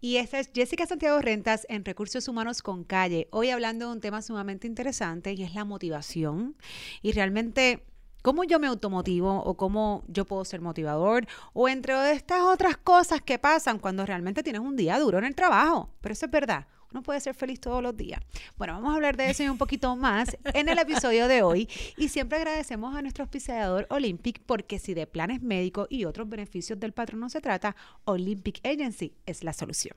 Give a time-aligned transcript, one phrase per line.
[0.00, 3.26] Y esta es Jessica Santiago Rentas en Recursos Humanos con Calle.
[3.32, 6.56] Hoy hablando de un tema sumamente interesante y es la motivación.
[7.02, 7.84] Y realmente,
[8.22, 11.26] ¿cómo yo me automotivo o cómo yo puedo ser motivador?
[11.52, 15.34] O entre estas otras cosas que pasan cuando realmente tienes un día duro en el
[15.34, 15.90] trabajo.
[16.00, 16.68] Pero eso es verdad.
[16.90, 18.20] Uno puede ser feliz todos los días.
[18.56, 21.68] Bueno, vamos a hablar de eso y un poquito más en el episodio de hoy.
[21.96, 26.80] Y siempre agradecemos a nuestro auspiciador Olympic porque si de planes médicos y otros beneficios
[26.80, 29.96] del patrón se trata, Olympic Agency es la solución.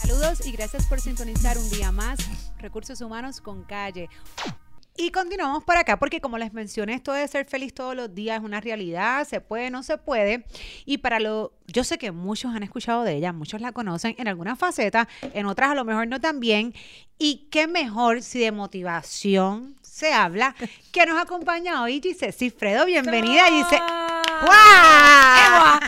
[0.00, 2.18] Saludos y gracias por sintonizar un día más
[2.58, 4.08] Recursos Humanos con Calle.
[5.00, 8.40] Y continuamos por acá porque como les mencioné, esto de ser feliz todos los días
[8.40, 10.44] es una realidad, se puede, no se puede.
[10.86, 14.26] Y para lo, yo sé que muchos han escuchado de ella, muchos la conocen en
[14.26, 16.74] alguna faceta, en otras a lo mejor no tan bien.
[17.16, 20.56] Y qué mejor si de motivación se habla,
[20.92, 23.80] que nos acompaña hoy Dice Cifredo, bienvenida Dice
[24.44, 25.78] ¡Guau!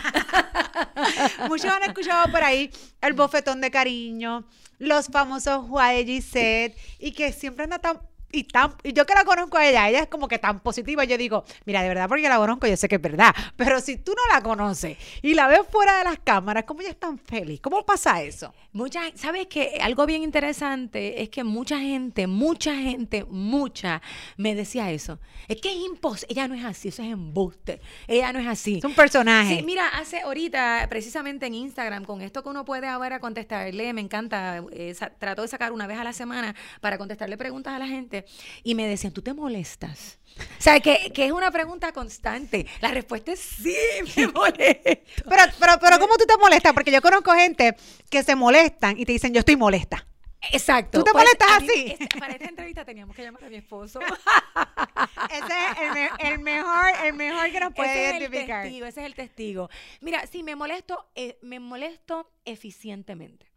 [1.49, 4.45] Muchos han escuchado por ahí el bofetón de cariño,
[4.79, 9.25] los famosos Juárez Gisette, y que siempre anda tan y, tan, y yo que la
[9.25, 12.29] conozco a ella, ella es como que tan positiva, yo digo, mira, de verdad, porque
[12.29, 15.49] la conozco, yo sé que es verdad, pero si tú no la conoces y la
[15.49, 17.61] ves fuera de las cámaras, ¿cómo ella es tan feliz?
[17.61, 18.55] ¿Cómo pasa eso?
[18.73, 24.01] Mucha, ¿sabes que Algo bien interesante es que mucha gente, mucha gente, mucha,
[24.37, 25.19] me decía eso.
[25.49, 28.79] Es que es imposible, ella no es así, eso es embuste, ella no es así.
[28.79, 29.57] Es un personaje.
[29.57, 34.01] Sí, mira, hace ahorita, precisamente en Instagram, con esto que uno puede ahora contestarle, me
[34.01, 37.87] encanta, eh, trato de sacar una vez a la semana para contestarle preguntas a la
[37.87, 38.20] gente
[38.63, 40.19] y me decían, ¿tú te molestas?
[40.39, 42.67] O sea, que, que, es una pregunta constante.
[42.81, 43.77] La respuesta es sí,
[44.17, 44.81] me molesto.
[45.29, 46.73] Pero, pero, pero, ¿cómo tú te molestas?
[46.73, 47.77] Porque yo conozco gente
[48.09, 50.07] que se molestan y te dicen, yo estoy molesta.
[50.53, 50.99] Exacto.
[50.99, 51.97] ¿Tú te pues, molestas así?
[52.19, 54.01] para esta entrevista teníamos que llamar a mi esposo.
[55.31, 55.47] ese
[55.83, 58.61] es el, mejor, el mejor que nos puede ese identificar.
[58.61, 59.71] Es el testigo, ese es el testigo.
[60.01, 63.50] Mira, si me molesto, eh, me molesto eficientemente.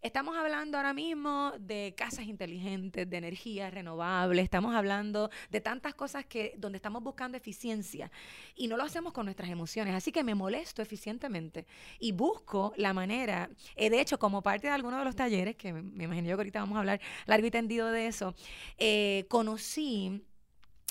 [0.00, 6.24] Estamos hablando ahora mismo de casas inteligentes, de energía renovable, estamos hablando de tantas cosas
[6.24, 8.08] que donde estamos buscando eficiencia
[8.54, 11.66] y no lo hacemos con nuestras emociones, así que me molesto eficientemente
[11.98, 15.72] y busco la manera, eh, de hecho como parte de alguno de los talleres, que
[15.72, 18.36] me, imagino yo que ahorita vamos a hablar largo y tendido de eso,
[18.78, 20.22] eh, conocí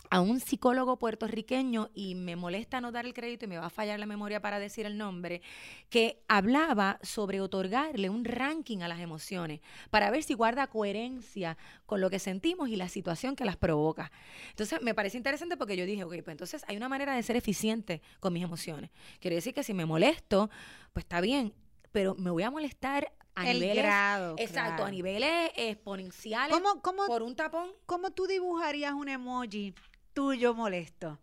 [0.09, 3.69] a un psicólogo puertorriqueño, y me molesta no dar el crédito y me va a
[3.69, 5.41] fallar la memoria para decir el nombre,
[5.89, 12.01] que hablaba sobre otorgarle un ranking a las emociones para ver si guarda coherencia con
[12.01, 14.11] lo que sentimos y la situación que las provoca.
[14.49, 17.35] Entonces, me parece interesante porque yo dije, ok, pues entonces hay una manera de ser
[17.35, 18.91] eficiente con mis emociones.
[19.19, 20.49] Quiere decir que si me molesto,
[20.93, 21.53] pues está bien,
[21.91, 27.05] pero me voy a molestar a el niveles, grado, exacto, a niveles exponenciales ¿Cómo, cómo,
[27.05, 27.69] por un tapón.
[27.85, 29.75] ¿Cómo tú dibujarías un emoji
[30.17, 31.19] tuyo molesto?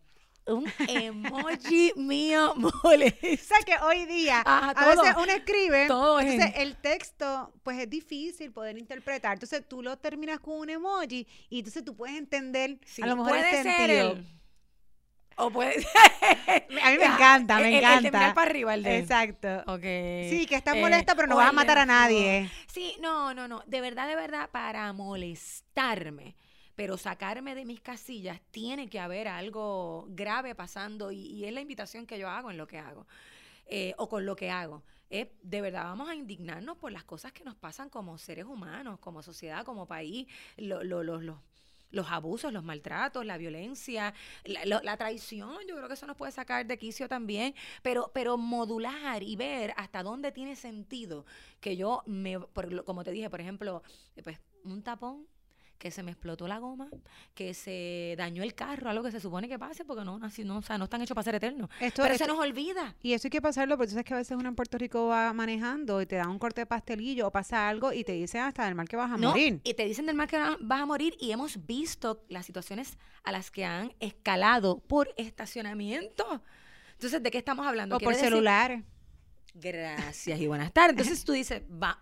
[0.47, 3.27] un emoji mío molesto.
[3.27, 7.89] O sea que hoy día a veces uno escribe, todo entonces el texto pues es
[7.89, 9.33] difícil poder interpretar.
[9.33, 13.37] Entonces tú lo terminas con un emoji y entonces tú puedes entender a lo mejor
[13.37, 14.17] el sentido.
[15.35, 15.75] o puede
[16.81, 18.27] A mí me encanta, me encanta.
[18.27, 19.61] El, para arriba, el de Exacto.
[19.67, 20.29] Okay.
[20.29, 22.49] Sí, que estás molesta, pero no vas a matar a nadie.
[22.71, 23.61] Sí, no, no, no.
[23.65, 26.37] De verdad, de verdad, para molestarme
[26.75, 32.05] pero sacarme de mis casillas tiene que haber algo grave pasando y, es la invitación
[32.05, 33.07] que yo hago en lo que hago
[33.67, 34.83] eh, o con lo que hago.
[35.09, 38.99] Es, de verdad vamos a indignarnos por las cosas que nos pasan como seres humanos,
[38.99, 40.27] como sociedad, como país,
[40.57, 40.83] los
[41.91, 44.13] los abusos, los maltratos, la violencia,
[44.43, 49.23] la, traición, yo creo que eso nos puede sacar de quicio también, pero, pero modular
[49.23, 51.25] y ver hasta dónde tiene sentido
[51.61, 52.37] que yo me,
[52.85, 53.81] como te dije, por ejemplo,
[54.23, 55.25] pues un tapón
[55.77, 56.89] que se me explotó la goma,
[57.33, 60.57] que se dañó el carro, algo que se supone que pase, porque no, así no,
[60.57, 61.69] o sea, no están hechos para ser eternos.
[61.79, 62.95] Esto, Pero se nos olvida.
[63.01, 65.07] Y eso hay que pasarlo, porque tú sabes que a veces uno en Puerto Rico
[65.07, 68.41] va manejando y te da un corte de pastelillo o pasa algo y te dicen
[68.41, 69.61] hasta del mal que vas a morir.
[69.63, 73.31] Y te dicen del mal que vas a morir y hemos visto las situaciones a
[73.31, 76.41] las que han escalado por estacionamiento.
[76.93, 77.97] Entonces, ¿de qué estamos hablando?
[77.97, 78.83] O por celulares.
[79.53, 80.91] Gracias y buenas tardes.
[80.91, 82.01] Entonces tú dices, va,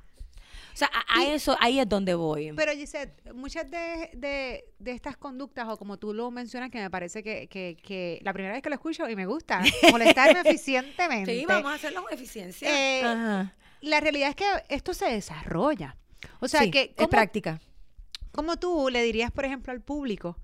[0.73, 2.51] o sea, a, eso, ahí es donde voy.
[2.55, 6.89] Pero Gisette, muchas de, de, de, estas conductas, o como tú lo mencionas, que me
[6.89, 9.61] parece que, que, que, la primera vez que lo escucho y me gusta,
[9.91, 11.39] molestarme eficientemente.
[11.39, 12.67] Sí, vamos a hacerlo con eficiencia.
[12.69, 13.49] Eh,
[13.81, 15.95] la realidad es que esto se desarrolla.
[16.39, 16.95] O sea, que...
[16.97, 17.59] es práctica.
[18.31, 20.39] ¿Cómo tú le dirías, por ejemplo, al público,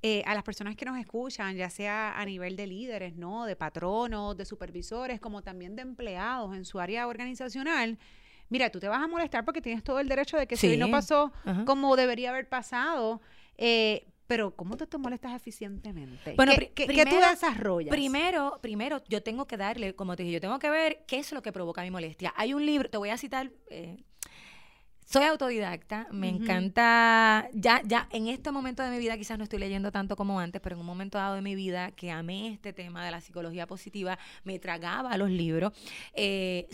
[0.00, 3.44] eh, a las personas que nos escuchan, ya sea a nivel de líderes, ¿no?
[3.44, 7.98] De patronos, de supervisores, como también de empleados en su área organizacional,
[8.54, 10.88] mira, tú te vas a molestar porque tienes todo el derecho de que si no
[10.92, 11.32] pasó
[11.64, 13.20] como debería haber pasado,
[13.58, 16.34] eh, pero ¿cómo te, te molestas eficientemente?
[16.36, 17.90] Bueno, ¿Qué, pri- qué- qué primero- tú desarrollas?
[17.90, 21.32] Primero, primero, yo tengo que darle, como te dije, yo tengo que ver qué es
[21.32, 22.32] lo que provoca mi molestia.
[22.36, 23.50] Hay un libro, te voy a citar.
[23.70, 24.04] eh,
[25.04, 26.42] soy autodidacta, me Ujú.
[26.42, 30.40] encanta, ya, ya en este momento de mi vida quizás no estoy leyendo tanto como
[30.40, 33.20] antes, pero en un momento dado de mi vida que amé este tema de la
[33.20, 35.72] psicología positiva, me tragaba los libros.
[36.14, 36.66] Eh,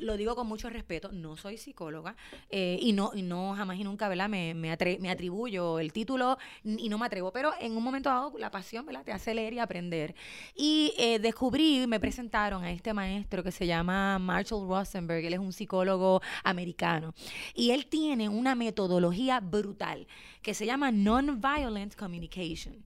[0.00, 2.14] lo digo con mucho respeto, no soy psicóloga
[2.50, 4.28] eh, y, no, y no jamás y nunca ¿verdad?
[4.28, 8.08] Me, me, atre- me atribuyo el título y no me atrevo, pero en un momento
[8.10, 9.02] dado la pasión ¿verdad?
[9.04, 10.14] te hace leer y aprender.
[10.54, 15.38] Y eh, descubrí, me presentaron a este maestro que se llama Marshall Rosenberg, él es
[15.40, 17.14] un psicólogo americano.
[17.54, 20.06] Y él tiene una metodología brutal
[20.42, 22.84] que se llama Nonviolent Communication.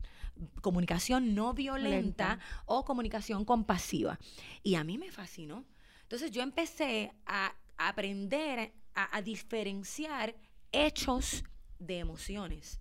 [0.61, 2.39] Comunicación no violenta Violenta.
[2.67, 4.19] o comunicación compasiva.
[4.63, 5.65] Y a mí me fascinó.
[6.03, 10.35] Entonces yo empecé a aprender a, a diferenciar
[10.73, 11.45] hechos
[11.79, 12.81] de emociones.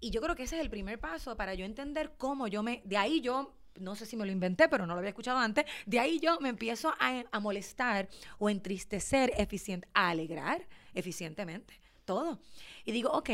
[0.00, 2.82] Y yo creo que ese es el primer paso para yo entender cómo yo me...
[2.84, 5.64] De ahí yo, no sé si me lo inventé, pero no lo había escuchado antes,
[5.86, 8.08] de ahí yo me empiezo a, a molestar
[8.38, 12.40] o a entristecer eficiente, a alegrar eficientemente, todo.
[12.84, 13.30] Y digo, ok,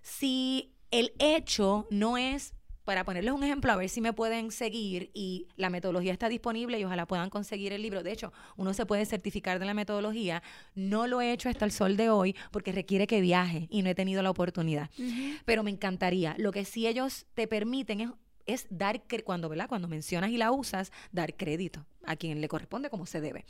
[0.00, 5.10] si el hecho no es, para ponerles un ejemplo, a ver si me pueden seguir
[5.14, 8.02] y la metodología está disponible y ojalá puedan conseguir el libro.
[8.02, 10.42] De hecho, uno se puede certificar de la metodología.
[10.74, 13.90] No lo he hecho hasta el sol de hoy porque requiere que viaje y no
[13.90, 14.90] he tenido la oportunidad
[15.44, 16.34] pero me encantaría.
[16.38, 18.10] Lo que sí ellos te permiten es,
[18.46, 19.52] es dar, cuando.
[19.68, 23.44] Cuando mencionas y la usas, dar crédito a quien le corresponde como se debe.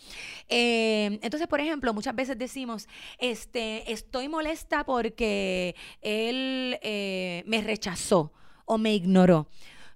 [0.48, 8.32] Eh, entonces, por ejemplo, muchas veces decimos, este, estoy molesta porque él eh, me rechazó
[8.64, 9.48] o me ignoró.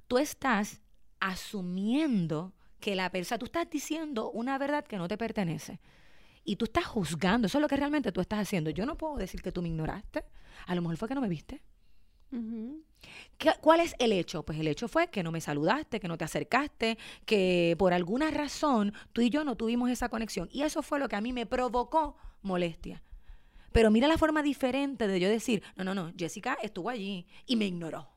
[0.07, 0.81] Tú estás
[1.21, 5.81] asumiendo que la persona, tú estás diciendo una verdad que no te pertenece.
[6.45, 8.71] Y tú estás juzgando, eso es lo que realmente tú estás haciendo.
[8.71, 10.25] Yo no puedo decir que tú me ignoraste.
[10.67, 11.63] A lo mejor fue que no me viste.
[12.33, 12.83] Ujú.
[13.39, 14.43] ¿Qué- ¿Cuál es el hecho?
[14.43, 18.31] Pues el hecho fue que no me saludaste, que no te acercaste, que por alguna
[18.31, 20.49] razón tú y yo no tuvimos esa conexión.
[20.53, 23.03] Y eso fue lo que a mí me provocó molestia.
[23.73, 27.57] Pero mira la forma diferente de yo decir, no, no, no, Jessica estuvo allí y
[27.57, 28.09] me ignoró.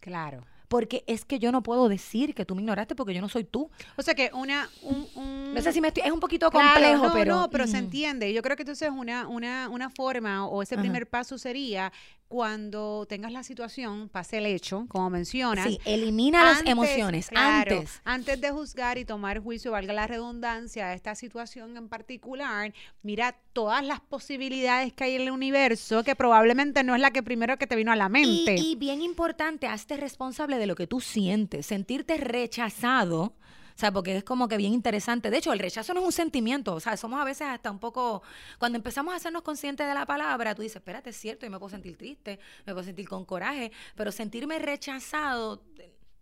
[0.00, 0.44] Claro.
[0.68, 3.42] Porque es que yo no puedo decir que tú me ignoraste porque yo no soy
[3.44, 3.70] tú.
[3.96, 4.68] O sea que una...
[4.82, 6.02] Un, un- No sé si me estoy...
[6.04, 7.34] Es un poquito Claro, complejo, no, pero...
[7.36, 8.32] No, pero se entiende.
[8.34, 10.82] Yo creo que entonces una, una, una forma o ese Ajá.
[10.82, 11.90] primer paso sería
[12.28, 15.66] cuando tengas la situación, pase el hecho, como mencionas.
[15.66, 18.00] Sí, elimina las emociones claro, antes.
[18.04, 23.34] Antes de juzgar y tomar juicio, valga la redundancia, de esta situación en particular, mira
[23.54, 27.56] todas las posibilidades que hay en el universo, que probablemente no es la que primero
[27.56, 28.56] que te vino a la mente.
[28.56, 31.66] Y, y bien importante, hazte responsable de lo que tú sientes.
[31.66, 33.32] Sentirte rechazado,
[33.80, 35.30] sea, porque es como que bien interesante.
[35.30, 36.74] De hecho, el rechazo no es un sentimiento.
[36.74, 38.22] O sea, somos a veces hasta un poco.
[38.58, 41.58] Cuando empezamos a hacernos conscientes de la palabra, tú dices, espérate, es cierto, yo me
[41.58, 45.62] puedo sentir triste, me puedo sentir con coraje, pero sentirme rechazado,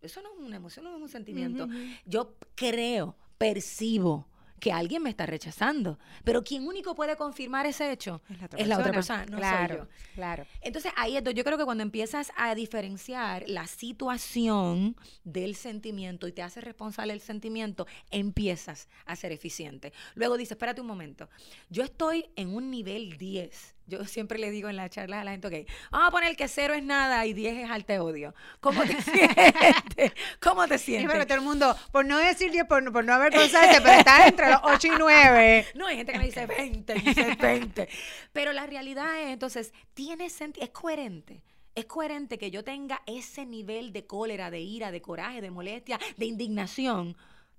[0.02, 1.66] eso no es una emoción, no es un sentimiento.
[2.04, 4.28] Yo creo, percibo
[4.60, 8.22] que alguien me está rechazando, pero quien único puede confirmar ese hecho
[8.56, 9.88] es la otra persona, no soy claro, yo.
[10.14, 10.46] Claro.
[10.60, 16.26] Entonces ahí es donde yo creo que cuando empiezas a diferenciar la situación del sentimiento
[16.26, 19.92] y te haces responsable del sentimiento, empiezas a ser eficiente.
[20.14, 21.28] Luego dices, espérate un momento,
[21.68, 23.75] yo estoy en un nivel 10.
[23.88, 26.48] Yo siempre le digo en las charlas a la gente, ok, vamos a poner que
[26.48, 28.34] cero es nada y 10 es al te odio.
[28.60, 30.12] ¿Cómo te sientes?
[30.40, 31.12] ¿Cómo te Sí, sientes?
[31.12, 34.50] pero todo el mundo, por no decir 10, por, por no avergonzarse, pero está entre
[34.50, 35.66] los 8 y 9.
[35.76, 37.88] No, hay gente que me dice 20, dice 20.
[38.32, 41.42] Pero la realidad es, entonces, tiene senti- es coherente.
[41.74, 46.00] Es coherente que yo tenga ese nivel de cólera, de ira, de coraje, de molestia,
[46.16, 47.16] de indignación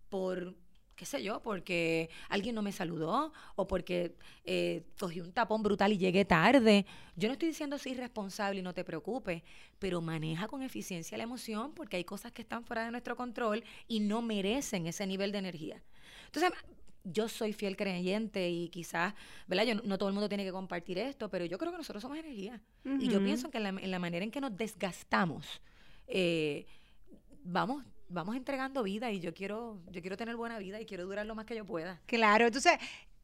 [0.10, 0.56] por,
[0.98, 5.94] qué sé yo, porque alguien no me saludó o porque eh, cogí un tapón brutal
[5.94, 6.86] y llegué tarde.
[7.16, 9.44] Yo no estoy diciendo soy irresponsable y no te preocupes,
[9.80, 13.64] pero maneja con eficiencia la emoción porque hay cosas que están fuera de nuestro control
[13.88, 15.84] y no merecen ese nivel de energía.
[16.26, 16.52] Entonces,
[17.04, 19.14] yo soy fiel creyente y quizás,
[19.46, 19.66] ¿verdad?
[19.66, 22.18] Yo, no, todo el mundo tiene que compartir esto, pero yo creo que nosotros somos
[22.18, 22.60] energía.
[23.00, 25.62] Y yo pienso que en la, en la manera en que nos desgastamos,
[26.08, 26.66] eh,
[27.44, 31.26] vamos, vamos entregando vida y yo quiero, yo quiero tener buena vida y quiero durar
[31.26, 32.02] lo más que yo pueda.
[32.06, 32.74] Claro, entonces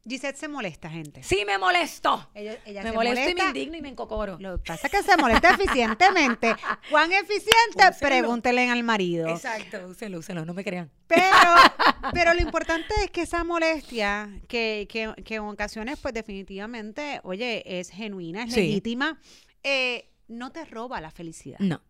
[0.06, 1.24] Gisette se molesta, gente.
[1.24, 2.30] Sí, me molestó.
[2.34, 3.48] Ella, ella Me se molesto y me molesta.
[3.58, 4.38] indigno y me encocoro.
[4.38, 6.54] Lo que pasa es que se molesta eficientemente.
[6.92, 7.50] ¿Cuán eficiente?
[7.90, 7.96] Úselo.
[8.02, 9.30] Pregúntele al marido.
[9.30, 10.92] Exacto, úsenlo, úsenlo, no me crean.
[11.08, 11.22] Pero,
[12.13, 17.63] pero lo importante es que esa molestia, que, que, que en ocasiones, pues definitivamente, oye,
[17.80, 18.60] es genuina, es Sí.
[18.60, 19.22] legítima,
[19.63, 21.60] eh, no te roba la felicidad.
[21.60, 21.82] No,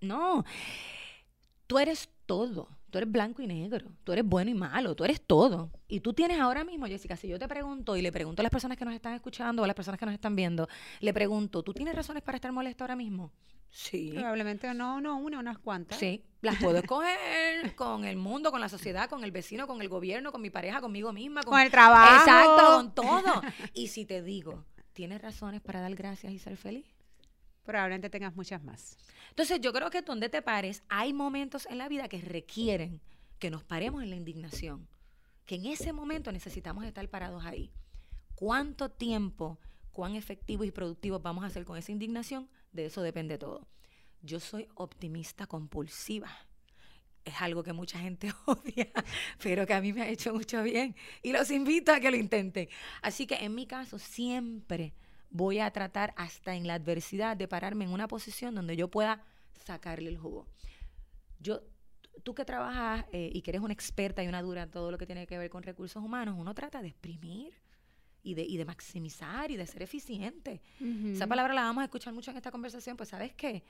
[0.00, 0.44] no.
[1.68, 2.66] Tú eres todo.
[2.90, 3.92] Tú eres blanco y negro.
[4.04, 4.96] Tú eres bueno y malo.
[4.96, 5.70] Tú eres todo.
[5.86, 8.50] Y tú tienes ahora mismo, Jessica, si yo te pregunto y le pregunto a las
[8.50, 10.66] personas que nos están escuchando o a las personas que nos están viendo,
[11.00, 13.30] le pregunto, ¿tú tienes razones para estar molesto ahora mismo?
[13.68, 14.12] Sí.
[14.14, 15.98] Probablemente no, no una, unas cuantas.
[15.98, 19.90] Sí, las puedo escoger con el mundo, con la sociedad, con el vecino, con el
[19.90, 21.42] gobierno, con mi pareja, conmigo misma.
[21.42, 22.16] Con el trabajo.
[22.16, 23.42] Exacto, con todo.
[23.74, 26.86] Y si te digo, ¿tienes razones para dar gracias y ser feliz?
[27.64, 28.96] Probablemente tengas muchas más.
[29.30, 33.00] Entonces yo creo que donde te pares, hay momentos en la vida que requieren
[33.38, 34.88] que nos paremos en la indignación,
[35.46, 37.72] que en ese momento necesitamos estar parados ahí.
[38.34, 39.58] ¿Cuánto tiempo,
[39.92, 42.48] cuán efectivos y productivos vamos a hacer con esa indignación?
[42.72, 43.68] De eso depende todo.
[44.22, 46.30] Yo soy optimista compulsiva.
[47.24, 48.90] Es algo que mucha gente odia,
[49.42, 50.96] pero que a mí me ha hecho mucho bien.
[51.22, 52.68] Y los invito a que lo intenten.
[53.00, 54.94] Así que en mi caso siempre
[55.32, 59.24] voy a tratar hasta en la adversidad de pararme en una posición donde yo pueda
[59.64, 60.46] sacarle el jugo.
[61.40, 61.62] Yo,
[62.22, 64.98] tú que trabajas eh, y que eres una experta y una dura en todo lo
[64.98, 67.54] que tiene que ver con recursos humanos, uno trata de exprimir
[68.22, 70.60] y de, y de maximizar y de ser eficiente.
[70.80, 73.64] Esa palabra la vamos a escuchar mucho en esta conversación, pues sabes qué,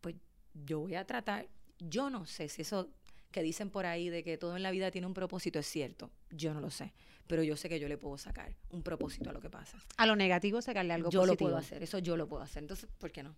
[0.00, 0.14] pues
[0.54, 1.48] yo voy a tratar,
[1.78, 2.88] yo no sé si eso
[3.30, 6.10] que dicen por ahí de que todo en la vida tiene un propósito es cierto,
[6.30, 6.94] yo no lo sé,
[7.26, 9.78] pero yo sé que yo le puedo sacar un propósito a lo que pasa.
[9.96, 11.48] A lo negativo sacarle algo yo positivo.
[11.48, 13.34] lo puedo hacer, eso yo lo puedo hacer, entonces, ¿por qué no?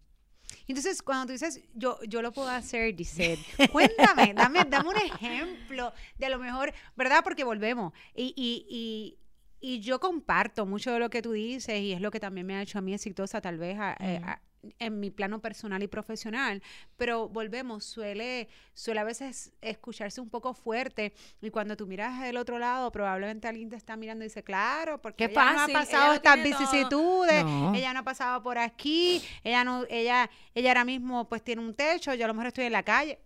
[0.69, 3.38] Entonces, cuando tú dices, yo, yo lo puedo hacer, dice,
[3.73, 7.21] cuéntame, dame, dame un ejemplo de a lo mejor, ¿verdad?
[7.25, 7.93] Porque volvemos.
[8.14, 9.19] Y, y, y,
[9.61, 12.55] y yo comparto mucho de lo que tú dices y es lo que también me
[12.57, 14.25] ha hecho a mí exitosa tal vez a- Ujú.
[14.25, 14.40] a-
[14.78, 16.62] en mi plano personal y profesional,
[16.96, 22.37] pero volvemos, suele, suele a veces escucharse un poco fuerte y cuando tú miras del
[22.37, 25.68] otro lado, probablemente alguien te está mirando y dice, claro, porque Qué ella no ha
[25.68, 26.61] pasado estas tiene todo".
[26.61, 27.75] vicisitudes, No.
[27.75, 31.75] ella no ha pasado por aquí, ella no, ella, ella ahora mismo pues tiene un
[31.75, 33.18] techo, yo a lo mejor estoy en la calle.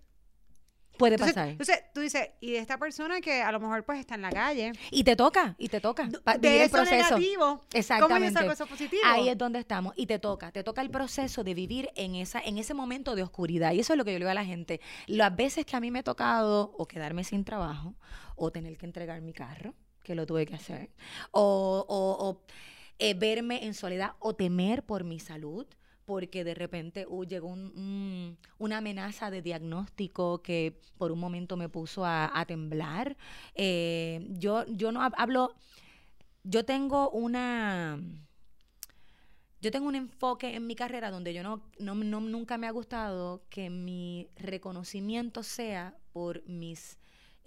[1.00, 1.48] Puede Entonces, pasar.
[1.48, 4.72] entonces tú dices, y esta persona que a lo mejor pues está en la calle,
[4.92, 6.08] Y te toca, y te toca.
[6.22, 6.96] pa- de vivir el eso proceso.
[7.16, 8.32] negativo, ¿cómo yo Exactamente.
[8.38, 9.02] saco eso positivo?
[9.06, 9.94] Ahí es donde estamos.
[9.96, 13.22] Y te toca, te toca el proceso de vivir en esa, en ese momento de
[13.22, 13.72] oscuridad.
[13.72, 14.80] Y eso es lo que yo le digo a la gente.
[15.06, 17.94] Las veces que a mí me ha tocado o quedarme sin trabajo,
[18.36, 20.90] o tener que entregar mi carro, que lo tuve que hacer,
[21.30, 22.42] o, o- o,
[22.98, 25.66] eh, verme en soledad, o temer por mi salud,
[26.10, 31.56] porque de repente uh, llegó un- un- una amenaza de diagnóstico que por un momento
[31.56, 33.16] me puso a, temblar.
[33.54, 35.54] Eh, yo, yo no hab- hablo,
[36.44, 37.98] yo tengo una,
[39.60, 42.70] yo tengo un enfoque en mi carrera donde yo no, no, no- nunca me ha
[42.70, 46.98] gustado que mi reconocimiento sea por mis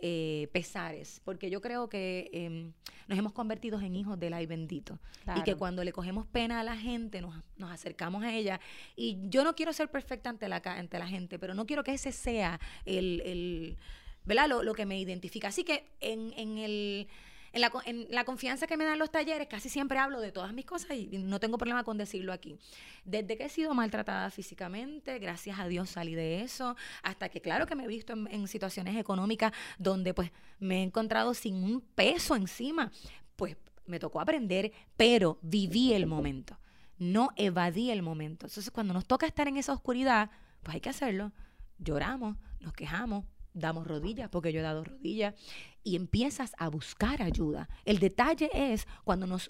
[0.06, 2.74] eh, pesares, porque yo creo que em,
[3.08, 5.00] nos hemos convertido en hijos del ay bendito
[5.34, 8.60] y que cuando le cogemos pena a la gente nos, nos acercamos a ella
[8.98, 11.94] y yo no quiero ser perfecta ante la, ante la gente, pero no quiero que
[11.94, 13.78] ese sea el, el
[14.26, 14.50] ¿verdad?
[14.50, 15.48] Lo, lo que me identifica.
[15.48, 17.08] Así que en, en el...
[17.54, 17.72] En la,
[18.10, 21.20] la confianza que me dan los talleres, casi siempre hablo de todas mis cosas y
[21.20, 22.58] no tengo problema con decirlo aquí.
[23.06, 27.68] Desde que he sido maltratada físicamente, gracias a Dios salí de eso, hasta que claro
[27.68, 31.82] que me he visto en, en situaciones económicas donde pues me he encontrado sin un
[31.82, 32.92] peso encima.
[33.36, 33.56] Pues
[33.86, 36.58] me tocó aprender, pero viví el momento,
[36.98, 38.48] no evadí el momento.
[38.48, 40.32] Entonces cuando nos toca estar en esa oscuridad,
[40.64, 41.32] pues hay que hacerlo.
[41.78, 45.36] Lloramos, nos quejamos, damos rodillas, porque yo he dado rodillas,
[45.84, 47.70] y empiezas a buscar ayuda.
[47.86, 49.50] El detalle es cuando nos...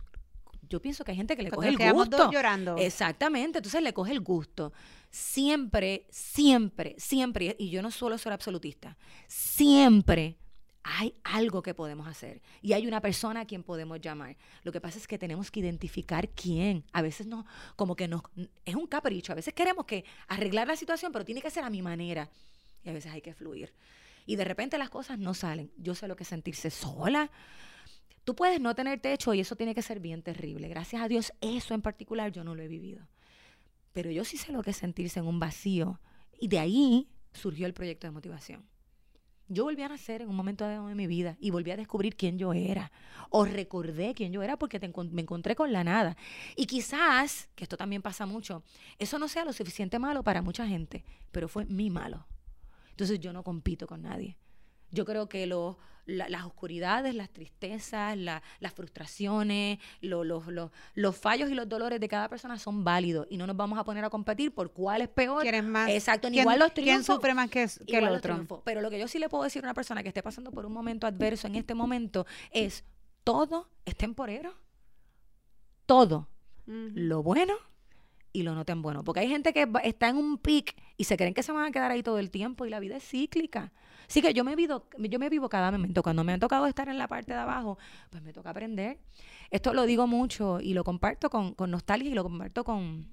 [0.69, 2.17] Yo pienso que hay gente que le Cuando coge el gusto.
[2.17, 2.77] dos llorando.
[2.77, 4.73] Exactamente, entonces le coge el gusto.
[5.11, 10.37] Siempre, siempre, siempre, y yo no suelo ser absolutista, siempre
[10.83, 14.35] hay algo que podemos hacer y hay una persona a quien podemos llamar.
[14.63, 16.83] Lo que pasa es que tenemos que identificar quién.
[16.91, 17.45] A veces no,
[17.75, 18.21] como que nos,
[18.65, 21.69] es un capricho, a veces queremos que arreglar la situación, pero tiene que ser a
[21.69, 22.29] mi manera
[22.83, 23.73] y a veces hay que fluir.
[24.25, 25.71] Y de repente las cosas no salen.
[25.77, 27.29] Yo sé lo que sentirse sola.
[28.23, 30.69] Tú puedes no tener techo y eso tiene que ser bien terrible.
[30.69, 33.07] Gracias a Dios, eso en particular yo no lo he vivido.
[33.91, 35.99] Pero yo sí sé lo que sentirse en un vacío.
[36.39, 38.65] Y de ahí surgió el proyecto de motivación.
[39.49, 42.39] Yo volví a nacer en un momento de mi vida y volví a descubrir quién
[42.39, 42.91] yo era.
[43.29, 46.15] O recordé quién yo era porque me encontré con la nada.
[46.55, 48.63] Y quizás, que esto también pasa mucho,
[48.99, 52.25] eso no sea lo suficiente malo para mucha gente, pero fue mi malo.
[52.93, 54.37] Entonces yo no compito con nadie.
[54.91, 60.71] Yo creo que lo- la- las oscuridades, las tristezas, la- las frustraciones, lo- lo- lo-
[60.93, 63.83] los fallos y los dolores de cada persona son válidos y no nos vamos a
[63.83, 65.41] poner a competir por cuál es peor.
[65.41, 65.89] ¿Quién es más?
[65.89, 67.15] Exacto, ni ¿Quién- igual los ¿Quién triunfos.
[67.15, 68.61] sufre más que, que el otro?
[68.65, 70.65] Pero lo que yo sí le puedo decir a una persona que esté pasando por
[70.65, 72.83] un momento adverso en este momento es
[73.23, 74.53] todo es temporero.
[75.85, 76.27] Todo.
[76.65, 77.53] Lo bueno
[78.33, 79.03] y lo no tan bueno.
[79.03, 81.71] Porque hay gente que está en un pic y se creen que se van a
[81.71, 83.71] quedar ahí todo el tiempo y la vida es cíclica.
[84.07, 86.03] Así que yo me vivo, yo me vivo cada momento.
[86.03, 87.77] Cuando me ha tocado estar en la parte de abajo,
[88.09, 88.99] pues me toca aprender.
[89.51, 93.07] Esto lo digo mucho y lo comparto con, con nostalgia y lo comparto con,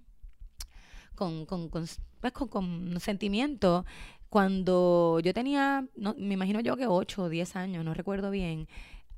[1.15, 1.87] con, con, con,
[2.21, 3.85] pues, sentimiento.
[4.31, 8.69] Cuando yo tenía, no, me imagino yo que 8 o 10 años, no recuerdo bien,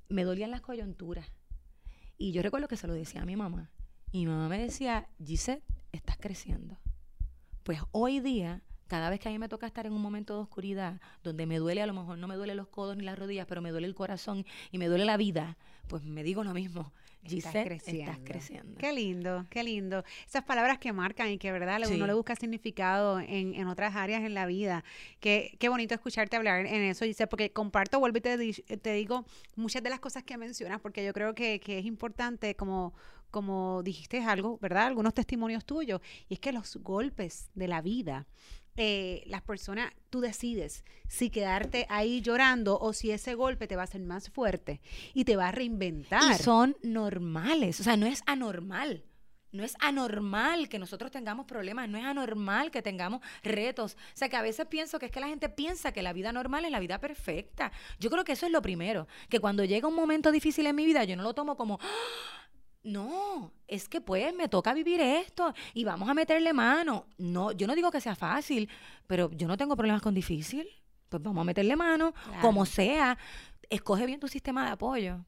[0.09, 1.30] me dolían las coyunturas.
[2.18, 3.71] Y yo recuerdo que se lo decía a mi mamá.
[4.11, 6.78] Y mi mamá me decía, Gisette, estás creciendo.
[7.62, 10.40] Pues hoy día, cada vez que a mí me toca estar en un momento de
[10.40, 13.46] oscuridad, donde me duele, a lo mejor no me duele los codos ni las rodillas,
[13.46, 15.56] pero me duele el corazón y me duele la vida,
[15.88, 16.92] pues me digo lo mismo.
[17.22, 18.11] Estás Gisette, creciendo.
[18.11, 18.78] estás creciendo.
[18.78, 20.02] Qué lindo, qué lindo.
[20.26, 21.80] Esas palabras que marcan y que, ¿verdad?
[21.84, 21.94] Sí.
[21.94, 24.82] Uno le busca significado en, en otras áreas en la vida.
[25.20, 29.25] Qué, qué bonito escucharte hablar en eso, Giselle, porque comparto, vuelvo y te, te digo
[29.54, 32.92] muchas de las cosas que mencionas, porque yo creo que, que es importante, como,
[33.33, 34.87] como dijiste algo, ¿verdad?
[34.87, 38.29] Algunos testimonios tuyos, y es que los golpes de la vida,
[38.77, 43.83] eh, las personas, tú decides si quedarte ahí llorando o si ese golpe te va
[43.83, 44.81] a hacer más fuerte
[45.15, 46.41] y te va a reinventar.
[46.41, 49.05] Y son normales, o sea, no es anormal.
[49.51, 53.97] No es anormal que nosotros tengamos problemas, no es anormal que tengamos retos.
[54.15, 56.33] O sea, que a veces pienso que es que la gente piensa que la vida
[56.33, 57.71] normal es la vida perfecta.
[58.01, 60.87] Yo creo que eso es lo primero, que cuando llega un momento difícil en mi
[60.87, 62.41] vida, yo no lo tomo como, "Ah,
[62.85, 67.07] no, es que pues me toca vivir esto y vamos a meterle mano.
[67.19, 68.69] No, yo no digo que sea fácil,
[69.07, 70.69] pero yo no tengo problemas con difícil.
[71.09, 73.19] Pues vamos a meterle mano, como sea.
[73.69, 75.25] Escoge bien tu sistema de apoyo.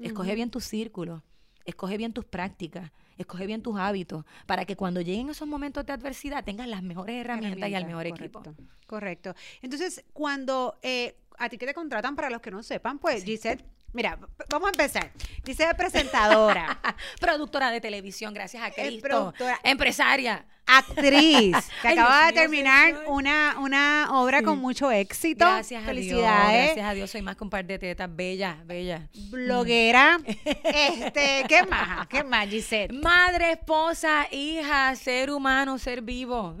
[0.00, 1.22] Escoge bien tus círculos,
[1.64, 5.92] escoge bien tus prácticas, escoge bien tus hábitos, para que cuando lleguen esos momentos de
[5.92, 8.40] adversidad tengas las mejores herramientas y al mejor equipo.
[8.40, 9.34] correcto, Correcto.
[9.60, 13.64] Entonces, cuando eh, a ti que te contratan, para los que no sepan, pues Gisette,
[13.92, 14.18] mira,
[14.48, 15.10] vamos a empezar.
[15.44, 16.78] Gisette es presentadora,
[17.20, 19.00] Productora de televisión, gracias a Es Cristo.
[19.08, 19.58] productora.
[19.62, 20.44] Empresaria.
[20.70, 24.44] actriz, que Ay, acaba Dios de terminar una, una obra Sí.
[24.44, 25.46] con mucho éxito.
[25.46, 25.94] Gracias a Dios.
[25.96, 26.64] Felicidades.
[26.66, 28.14] Gracias a Dios, soy más que un par de tetas.
[28.14, 29.08] Bella, bella.
[29.30, 30.18] Bloguera.
[30.26, 32.06] este, ¿qué más?
[32.08, 32.92] ¿Qué más, Gisette?
[32.92, 36.56] Madre, esposa, hija, ser humano, ser vivo.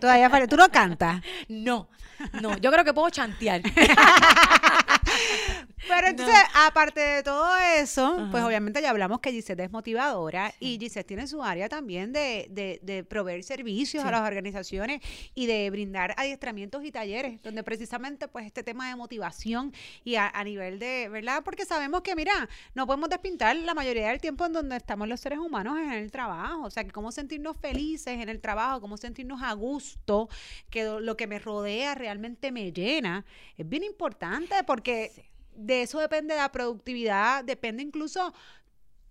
[0.00, 0.46] Todavía falta.
[0.48, 1.20] ¿Tú no cantas?
[1.48, 1.88] No,
[2.40, 3.60] no, yo creo que puedo chantear.
[5.88, 10.78] Pero entonces, aparte de todo eso, pues obviamente ya hablamos que Gisette es motivadora y
[10.78, 15.00] Gisette tiene su área también de, de, de proveer servicios a las organizaciones
[15.34, 19.72] y de brindar adiestramientos y talleres, donde precisamente pues este tema de motivación
[20.04, 21.42] y a, a nivel de, ¿verdad?
[21.44, 25.18] Porque sabemos que, mira, no podemos despintar la mayoría del tiempo en donde estamos los
[25.20, 28.96] seres humanos en el trabajo, o sea, que cómo sentirnos felices en el trabajo, cómo
[28.96, 30.28] sentirnos a gusto,
[30.68, 33.24] que lo- que me rodea realmente me llena,
[33.56, 35.09] es bien importante porque.
[35.60, 38.32] De eso depende la productividad, depende incluso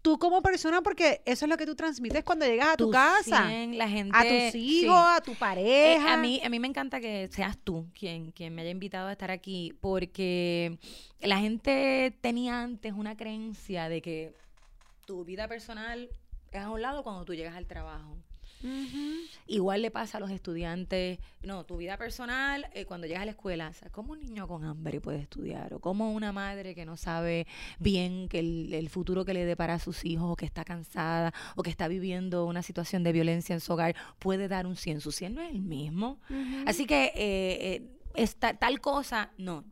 [0.01, 2.91] tú como persona, porque eso es lo que tú transmites cuando llegas a tu Tu
[2.91, 4.83] casa, 100, la gente, a tus sí.
[4.85, 6.13] hijos, a tu Eh, pareja.
[6.13, 9.11] a, mí, a mí me encanta que seas tú quien, quien me haya invitado a
[9.11, 10.79] estar aquí, porque
[11.19, 14.33] la gente tenía antes una creencia de que
[15.05, 16.09] tu vida personal
[16.51, 18.17] es a un lado cuando tú llegas al trabajo.
[19.47, 23.31] Igual le pasa a los estudiantes, no, tu vida personal eh, cuando llegas a la
[23.31, 25.73] escuela, o sea, ¿cómo un niño con hambre puede estudiar?
[25.73, 27.47] O cómo una madre que no sabe
[27.79, 31.33] bien que el, el futuro que le depara a sus hijos, o que está cansada,
[31.55, 35.01] o que está viviendo una situación de violencia en su hogar, puede dar un 100.
[35.01, 36.19] Su 100 no es el mismo.
[36.65, 39.63] Así que eh, eh, esta, tal cosa, no.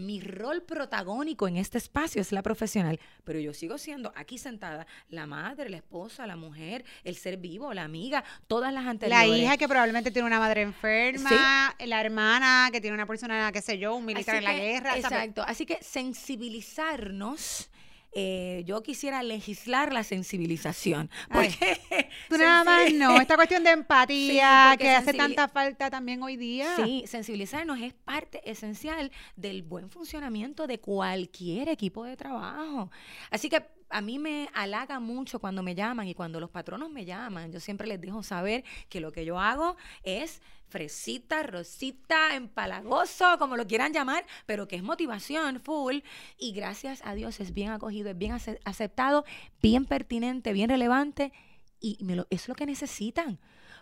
[0.00, 4.86] Mi rol protagónico en este espacio es la profesional, pero yo sigo siendo aquí sentada
[5.08, 9.38] la madre, la esposa, la mujer, el ser vivo, la amiga, todas las La anteriores.
[9.42, 13.78] hija que probablemente tiene una madre enferma, la hermana que tiene una persona, qué sé
[13.78, 14.90] yo, un militar Así en la que, guerra.
[14.90, 15.04] ¿sabes?
[15.04, 15.42] Exacto.
[15.46, 17.70] Así que sensibilizarnos.
[18.12, 21.10] Eh, yo quisiera legislar la sensibilización.
[21.30, 21.80] Porque
[22.28, 26.76] Tú nada más no, esta cuestión de empatía que hace tanta falta también hoy día.
[26.76, 32.90] Sí, sensibilizarnos es parte esencial del buen funcionamiento de cualquier equipo de trabajo.
[33.30, 37.04] Así que a mí me halaga mucho cuando me llaman y cuando los patronos me
[37.04, 37.52] llaman.
[37.52, 43.56] Yo siempre les dejo saber que lo que yo hago es fresita, rosita, empalagoso, como
[43.56, 45.98] lo quieran llamar, pero que es motivación full.
[46.38, 49.24] Y gracias a Dios es bien acogido, es bien ace- aceptado,
[49.60, 51.32] bien pertinente, bien relevante.
[51.80, 53.38] Y me lo- es lo que necesitan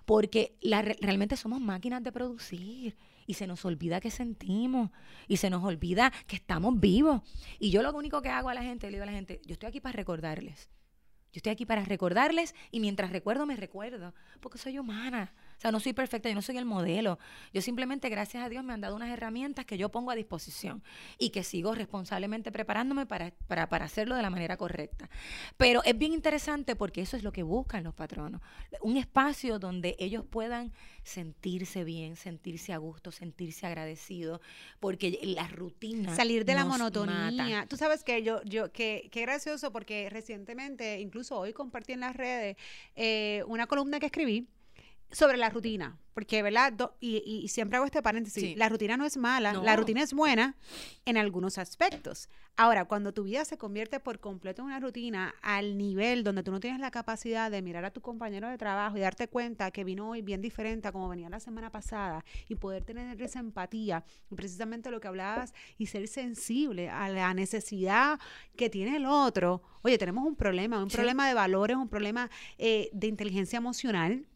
[0.06, 2.96] porque la re- realmente somos máquinas de producir
[3.28, 4.90] y se nos olvida que sentimos
[5.28, 7.20] y se nos olvida que estamos vivos.
[7.58, 9.52] Y yo lo único que hago a la gente, le digo a la gente, yo
[9.52, 10.70] estoy aquí para recordarles.
[11.30, 15.34] Yo estoy aquí para recordarles y mientras recuerdo me recuerdo, porque soy humana.
[15.58, 17.18] O sea, no soy perfecta, yo no soy el modelo.
[17.52, 20.84] Yo simplemente, gracias a Dios, me han dado unas herramientas que yo pongo a disposición
[21.18, 25.10] y que sigo responsablemente preparándome para, para, para hacerlo de la manera correcta.
[25.56, 28.40] Pero es bien interesante porque eso es lo que buscan los patronos.
[28.82, 34.40] Un espacio donde ellos puedan sentirse bien, sentirse a gusto, sentirse agradecidos,
[34.78, 36.14] porque la rutina.
[36.14, 37.32] salir de la monotonía.
[37.32, 37.66] mata.
[37.66, 42.14] Tú sabes que yo, yo, que, qué gracioso porque recientemente, incluso hoy compartí en las
[42.14, 42.56] redes
[42.94, 44.46] eh, una columna que escribí
[45.10, 46.72] sobre la rutina, porque, ¿verdad?
[46.72, 48.54] Do- y, y siempre hago este paréntesis, Sí.
[48.56, 50.54] la rutina no es mala, la rutina es buena
[51.06, 52.28] en algunos aspectos.
[52.56, 56.50] Ahora, cuando tu vida se convierte por completo en una rutina al nivel donde tú
[56.50, 59.84] no tienes la capacidad de mirar a tu compañero de trabajo y darte cuenta que
[59.84, 64.04] vino hoy bien diferente a como venía la semana pasada y poder tener esa empatía,
[64.30, 68.18] y precisamente lo que hablabas, y ser sensible a la necesidad
[68.56, 70.96] que tiene el otro, oye, tenemos un problema, un Sí.
[70.96, 74.26] problema de valores, un problema eh, de inteligencia emocional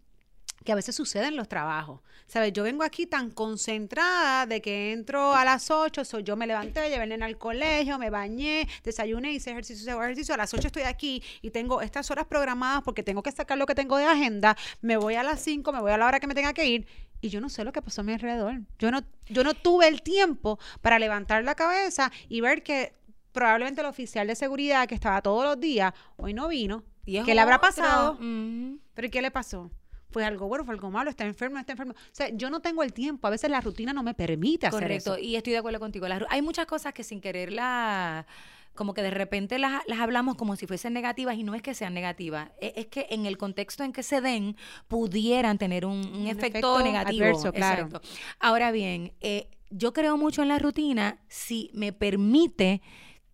[0.65, 2.01] que a veces sucede en los trabajos.
[2.27, 2.53] ¿Sabes?
[2.53, 6.89] Yo vengo aquí tan concentrada de que entro a las 8, so yo me levanté,
[6.89, 10.83] llevé nene al colegio, me bañé, desayuné, hice ejercicio, hice ejercicio, a las 8 estoy
[10.83, 14.57] aquí y tengo estas horas programadas porque tengo que sacar lo que tengo de agenda,
[14.81, 16.87] me voy a las 5, me voy a la hora que me tenga que ir
[17.21, 18.61] y yo no sé lo que pasó a mi alrededor.
[18.79, 22.95] Yo no, yo no tuve el tiempo para levantar la cabeza y ver que
[23.33, 26.85] probablemente el oficial de seguridad que estaba todos los días, hoy no vino.
[27.05, 28.15] ¿Qué le habrá pasado?
[28.15, 28.79] Ujú.
[28.95, 29.71] ¿Pero y qué le pasó?
[30.13, 30.65] ¿Fue algo bueno?
[30.65, 31.11] ¿Fue algo malo?
[31.11, 31.55] ¿Está enfermo?
[31.55, 31.93] ¿No ¿Está enfermo?
[31.95, 33.27] O sea, yo no tengo el tiempo.
[33.27, 35.23] A veces la rutina no me permite hacer Correcto, eso.
[35.23, 36.07] y estoy de acuerdo contigo.
[36.07, 38.27] Ru- hay muchas cosas que sin quererlas,
[38.75, 41.75] como que de repente las, las hablamos como si fuesen negativas y no es que
[41.75, 44.57] sean negativas, e- es, que en el contexto en que se den
[44.89, 46.47] pudieran tener un, un Un efecto,
[46.79, 47.25] efecto negativo.
[47.25, 47.85] adverso, claro.
[47.87, 48.09] Exacto.
[48.41, 52.83] Ahora bien, eh, yo creo mucho en la rutina si me permite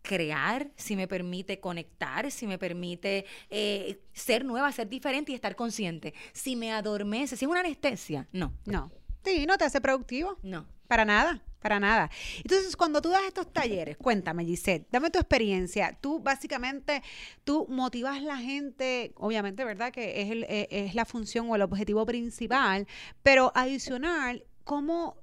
[0.09, 5.55] crear, si me permite conectar, si me permite eh, ser nueva, ser diferente y estar
[5.55, 6.15] consciente.
[6.33, 8.91] Si me adormece, si es una anestesia, no, No.
[9.23, 10.39] Sí, no te hace productivo.
[10.43, 10.67] no.
[10.89, 12.11] Para nada, para nada.
[12.39, 15.99] Entonces, cuando tú das estos talleres, cuéntame, Gisette, dame tu experiencia.
[16.01, 17.03] Tú, básicamente,
[17.45, 19.93] tú motivas la gente, obviamente, ¿verdad?
[19.93, 22.87] Que es, el- eh, es la función o el objetivo principal,
[23.23, 25.19] pero adicional, ¿cómo...?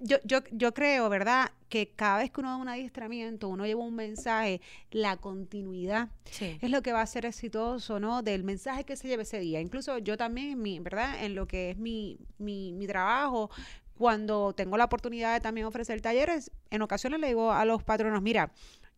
[0.00, 1.50] Yo, yo, yo creo, ¿verdad?
[1.68, 4.60] Que cada vez que uno da un adiestramiento, uno lleva un mensaje,
[4.90, 6.58] la continuidad Sí.
[6.60, 8.22] es lo que va a ser exitoso, ¿no?
[8.22, 9.60] Del mensaje que se lleve ese día.
[9.60, 11.22] Incluso yo también, mi, ¿verdad?
[11.22, 13.50] En lo que es mi, mi, mi trabajo,
[13.98, 18.22] cuando tengo la oportunidad de también ofrecer talleres, en ocasiones le digo a los patronos,
[18.22, 18.50] mira,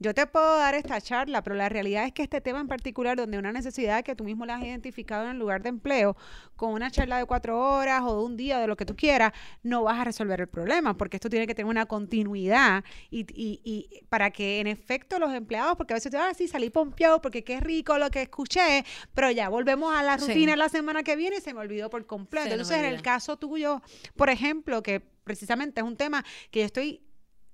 [0.02, 3.16] yo te puedo dar esta charla, pero la realidad es que este tema en particular,
[3.16, 6.16] donde una necesidad que tú mismo la has identificado en el lugar de empleo,
[6.56, 9.32] con una charla de cuatro horas o de un día, de lo que tú quieras,
[9.62, 13.60] no vas a resolver el problema, porque esto tiene que tener una continuidad y, y-
[13.64, 17.20] y para que en efecto los empleados, porque a veces te ah, sí, salí pompeado
[17.22, 18.84] porque qué rico lo que escuché,
[19.14, 20.26] pero ya volvemos a la Sí.
[20.28, 22.46] rutina la semana que viene y se me olvidó por completo.
[22.48, 23.80] Se Entonces, en el caso tuyo,
[24.16, 27.00] por ejemplo, que precisamente es un tema que yo estoy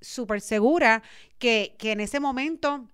[0.00, 1.02] súper segura
[1.38, 2.88] que, que en ese momento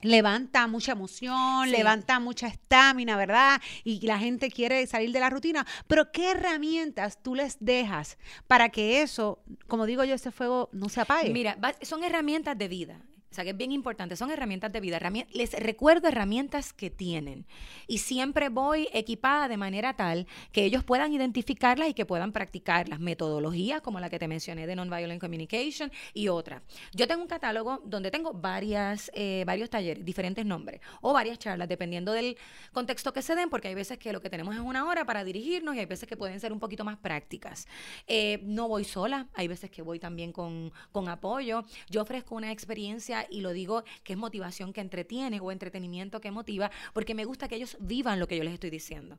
[0.00, 1.70] levanta mucha emoción, Sí.
[1.70, 3.60] levanta mucha estamina, ¿verdad?
[3.84, 5.64] Y la gente quiere salir de la rutina.
[5.86, 8.18] Pero ¿qué herramientas tú les dejas
[8.48, 11.30] para que eso, como digo yo, ese fuego no se apague?
[11.30, 13.00] Mira, va- son herramientas de vida.
[13.32, 15.00] O sea, que es bien importante, son herramientas de vida.
[15.32, 17.46] les recuerdo herramientas que tienen.
[17.86, 23.00] Y siempre voy equipada de manera tal que ellos puedan identificarlas y que puedan practicarlas.
[23.00, 26.60] Metodologías como la que te mencioné de Nonviolent Communication y otras.
[26.92, 31.70] Yo tengo un catálogo donde tengo varias, eh, varios talleres, diferentes nombres, o varias charlas,
[31.70, 32.36] dependiendo del
[32.70, 35.24] contexto que se den, porque hay veces que lo que tenemos es una hora para
[35.24, 37.66] dirigirnos y hay veces que pueden ser un poquito más prácticas.
[38.06, 41.64] Eh, no voy sola, hay veces que voy también con, con apoyo.
[41.88, 46.30] Yo ofrezco una experiencia y lo digo que es motivación que entretiene o entretenimiento que
[46.30, 49.18] motiva, porque me gusta que ellos vivan lo que yo les estoy diciendo.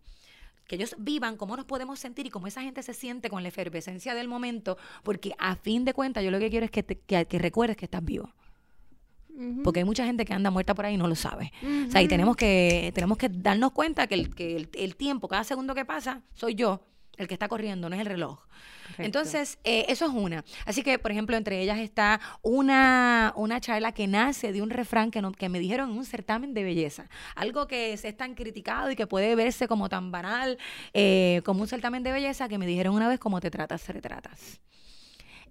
[0.68, 3.50] Que ellos vivan cómo nos podemos sentir y cómo esa gente se siente con la
[3.50, 7.00] efervescencia del momento, porque a fin de cuentas yo lo que quiero es que, te-
[7.00, 8.30] que, que recuerdes que estás vivo.
[9.63, 11.52] Porque hay mucha gente que anda muerta por ahí y no lo sabe.
[11.88, 15.28] O sea, y tenemos que, tenemos que darnos cuenta que, el, que el, el tiempo,
[15.28, 16.82] cada segundo que pasa, soy yo
[17.17, 18.39] el que está corriendo, no es el reloj.
[19.06, 20.43] Entonces, eh, eso es una.
[20.65, 25.10] Así que, por ejemplo, entre ellas está una, una charla que nace de un refrán
[25.12, 27.08] que, no- que me dijeron en un certamen de belleza.
[27.36, 30.58] Algo que es tan criticado y que puede verse como tan banal,
[30.93, 34.60] eh, como un certamen de belleza, que me dijeron una vez, como te tratas, retratas.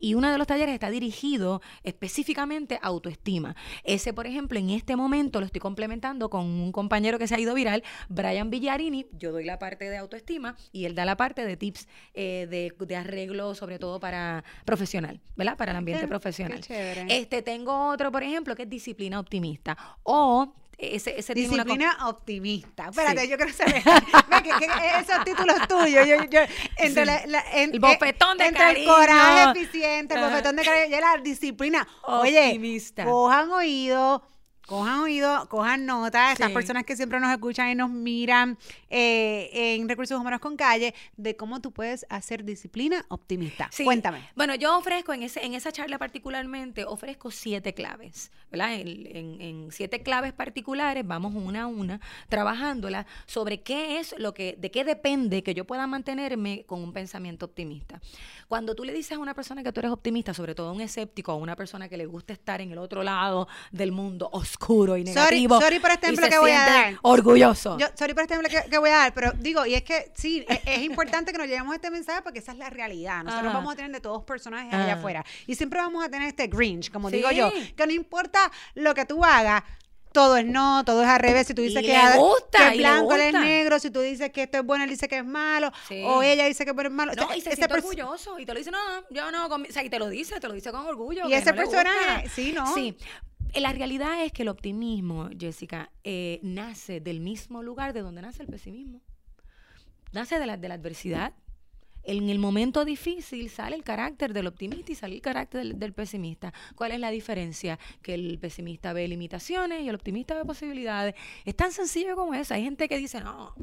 [0.03, 3.55] Y uno de los talleres está dirigido específicamente a autoestima.
[3.85, 7.39] Ese, por ejemplo, en este momento lo estoy complementando con un compañero que se ha
[7.39, 9.07] ido viral, Brian Villarini.
[9.13, 12.75] Yo doy la parte de autoestima y él da la parte de tips eh, de,
[12.85, 15.57] de arreglo, sobre todo para profesional, ¿verdad?
[15.57, 16.61] Para el ambiente Qué- profesional.
[16.67, 17.07] qué.
[17.09, 19.79] Este, tengo otro, por ejemplo, que es disciplina optimista.
[20.03, 22.89] O ese, ese tiene una co- Disciplina optimista.
[22.89, 23.29] Espérate, Sí.
[23.29, 23.83] yo quiero saber.
[24.43, 24.67] Que, que
[25.01, 26.07] esos títulos tuyos.
[26.07, 26.41] Yo, yo,
[26.79, 27.07] entre Sí.
[27.07, 28.95] la- la- en- El bofetón de entre el cariño.
[28.95, 31.87] coraje eficiente, el bofetón de cariño y la disciplina.
[32.03, 33.05] Oye, Optimista.
[33.05, 34.23] cojan oído,
[34.67, 36.55] cojan oído, cojan nota, estas Sí.
[36.55, 38.57] personas que siempre nos escuchan y nos miran
[38.91, 43.69] eh, en Recursos Humanos con Calle, de cómo tú puedes hacer disciplina optimista.
[43.73, 43.85] Sí.
[43.85, 44.29] Cuéntame.
[44.37, 48.75] Bueno, yo ofrezco en, ese, en esa charla particularmente, ofrezco siete claves, ¿verdad?
[48.75, 54.35] En, en- en siete claves particulares, vamos una a una, trabajándola sobre qué es lo
[54.35, 58.01] que, de qué depende que yo pueda mantenerme con un pensamiento optimista.
[58.49, 60.81] Cuando tú le dices a una persona que tú eres optimista, sobre todo a un
[60.81, 64.97] escéptico, a una persona que le gusta estar en el otro lado del mundo oscuro
[64.97, 65.61] y negativo.
[65.61, 66.95] sorry por este ejemplo que voy a dar.
[67.03, 67.79] Orgulloso.
[67.79, 70.13] Yo, sorry por este ejemplo que, que voy a dar, pero digo, y es que
[70.15, 73.25] sí, es, es importante que nos lleguemos a este mensaje porque esa es la realidad.
[73.25, 73.59] Nosotros Ajá.
[73.59, 74.93] vamos a tener de todos personajes allá Ajá.
[74.95, 75.25] afuera.
[75.47, 79.05] Y siempre vamos a tener este Grinch, como digo yo, que no importa lo que
[79.07, 79.63] tú hagas.
[80.13, 81.47] Todo es no, todo es al revés.
[81.47, 84.01] Si tú dices que, gusta, que es y le blanco, él es negro, si tú
[84.01, 86.03] dices que esto es bueno, él dice que es malo, Sí.
[86.05, 87.13] o ella dice que bueno es malo.
[87.13, 89.63] O No, sea, y se siente orgulloso y te lo dice, no, yo no, con
[89.63, 89.69] mi-".
[89.69, 91.27] o sea, y te lo dice, te lo dice con orgullo.
[91.31, 92.75] Y ese no personaje, sí, ¿no?
[92.75, 92.95] Sí.
[93.53, 98.23] Eh, La realidad es que el optimismo, Jessica, eh, nace del mismo lugar de donde
[98.23, 99.01] nace el pesimismo.
[100.13, 101.35] Nace de la, de la adversidad.
[102.05, 105.93] En el momento difícil sale el carácter del optimista y sale el carácter del, del
[105.93, 106.53] pesimista.
[106.75, 107.79] ¿Cuál es la diferencia?
[108.03, 111.15] Que el pesimista ve limitaciones y el optimista ve posibilidades.
[111.45, 112.55] Es tan sencillo como eso.
[112.55, 113.55] Hay gente que dice, no,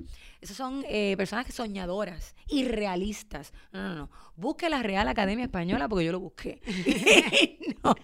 [0.41, 3.53] esas son eh, personas que soñadoras, irrealistas.
[3.71, 4.09] No, no, no.
[4.35, 6.61] Busque la Real Academia Española porque yo lo busqué.
[7.59, 7.95] y no.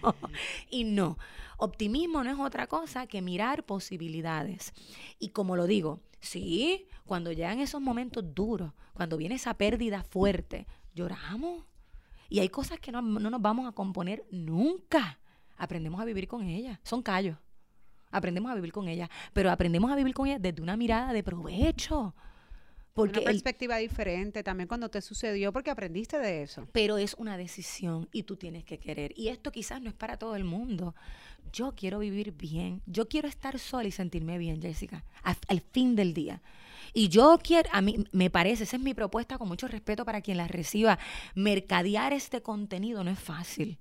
[0.70, 1.18] Y no.
[1.58, 4.74] Optimismo no es otra cosa que mirar posibilidades.
[5.18, 10.66] Y como lo digo, sí, cuando llegan esos momentos duros, cuando viene esa pérdida fuerte,
[10.94, 11.64] lloramos.
[12.28, 15.18] Y hay cosas que no, no nos vamos a componer nunca.
[15.56, 16.78] Aprendemos a vivir con ellas.
[16.82, 17.38] Son callos.
[18.10, 19.08] Aprendemos a vivir con ellas.
[19.32, 22.14] Pero aprendemos a vivir con ellas desde una mirada de provecho.
[22.94, 26.66] Porque una el- perspectiva diferente también cuando te sucedió porque aprendiste de eso.
[26.72, 29.12] pero es una decisión y tú tienes que querer.
[29.16, 30.94] Y esto quizás no es para todo el mundo.
[31.52, 32.82] Yo quiero vivir bien.
[32.86, 36.42] Yo quiero estar sola y sentirme bien, Jessica, al fin del día.
[36.92, 40.22] Y yo quiero, a mí me parece, esa es mi propuesta con mucho respeto para
[40.22, 40.98] quien la reciba,
[41.34, 43.78] mercadear este contenido no es fácil,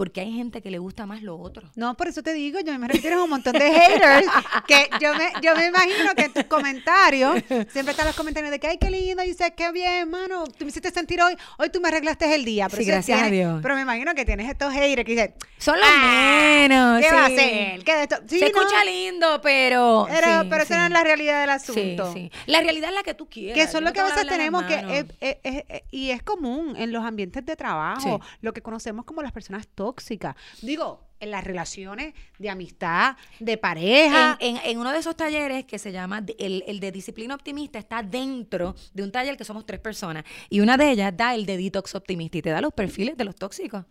[0.00, 1.68] porque hay gente que le gusta más lo otro.
[1.76, 4.26] No, por eso te digo, yo me imagino que tienes un montón de haters
[4.66, 7.34] que yo me, yo me imagino que en tus comentarios
[7.70, 10.64] siempre están los comentarios de que ay qué lindo, y dices qué bien, mano, tú
[10.64, 12.66] me hiciste sentir hoy, hoy tú me arreglaste el día.
[12.70, 13.58] Sí, eso gracias a Dios.
[13.62, 17.02] Pero me imagino que tienes estos haters que dicen, Son los "Ah, menos.
[17.02, 17.34] ¿qué va a sí.
[17.34, 17.84] hacer?
[17.84, 18.16] ¿Qué de esto?
[18.26, 18.58] Sí, Se ¿no?
[18.62, 20.06] escucha lindo, pero.
[20.08, 20.86] Pero, sí, pero esa no sí.
[20.86, 22.12] es la realidad del Sí, asunto.
[22.14, 22.30] sí.
[22.46, 23.66] La realidad es la que tú quieras.
[23.66, 26.74] Que yo lo no que a veces tenemos que, es- es- es- y es común
[26.78, 28.28] en los ambientes de trabajo, Sí.
[28.40, 30.36] lo que conocemos como las personas tóxicas.
[30.62, 34.38] Digo, en las relaciones de amistad, de pareja.
[34.40, 37.78] En, en- en uno de esos talleres que se llama el, el de disciplina optimista
[37.78, 41.44] está dentro de un taller que somos tres personas y una de ellas da el
[41.44, 43.84] de detox optimista y te da los perfiles de los tóxicos.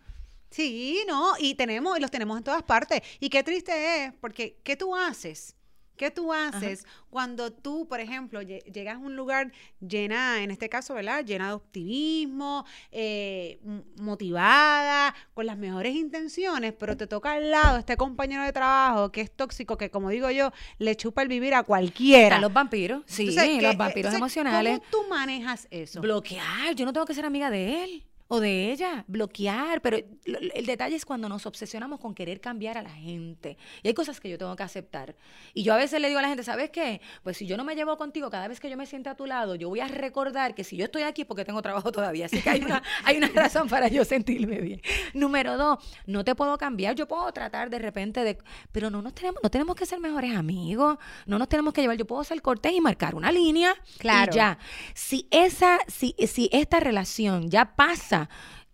[0.50, 3.00] Sí, no, y tenemos, y los tenemos en todas partes.
[3.20, 5.54] Y qué triste es, porque ¿qué tú haces?
[6.00, 9.52] ¿Qué tú haces cuando tú, por ejemplo, lle- llegas a un lugar
[9.86, 11.22] llena, en este caso, ¿verdad?
[11.26, 13.60] Llena de optimismo, eh,
[13.98, 19.20] motivada, con las mejores intenciones, pero te toca al lado este compañero de trabajo que
[19.20, 22.28] es tóxico, que como digo yo, le chupa el vivir a cualquiera.
[22.28, 24.78] Están los vampiros, sí, Entonces, que- los vampiros entonces, emocionales.
[24.78, 26.00] ¿Cómo tú manejas eso?
[26.00, 30.38] Bloquear, yo no tengo que ser amiga de él o de ella, bloquear, pero lo-
[30.38, 33.58] el detalle es cuando nos obsesionamos con querer cambiar a la gente.
[33.82, 35.16] Y hay cosas que yo tengo que aceptar.
[35.52, 37.00] Y yo a veces le digo a la gente, ¿sabes qué?
[37.24, 39.26] Pues si yo no me llevo contigo, cada vez que yo me siente a tu
[39.26, 42.26] lado, yo voy a recordar que si yo estoy aquí es porque tengo trabajo todavía.
[42.26, 44.80] Así que hay una, hay una razón para yo sentirme bien.
[45.12, 46.94] Número dos, no te puedo cambiar.
[46.94, 48.38] Yo puedo tratar de repente de...
[48.70, 50.98] Pero no nos tenemos, no tenemos que ser mejores amigos.
[51.26, 51.96] No nos tenemos que llevar.
[51.96, 53.74] Yo puedo ser cortés y marcar una línea.
[53.98, 54.30] Claro.
[54.32, 54.58] Y ya.
[54.94, 58.19] Si esa, si, si esta relación ya pasa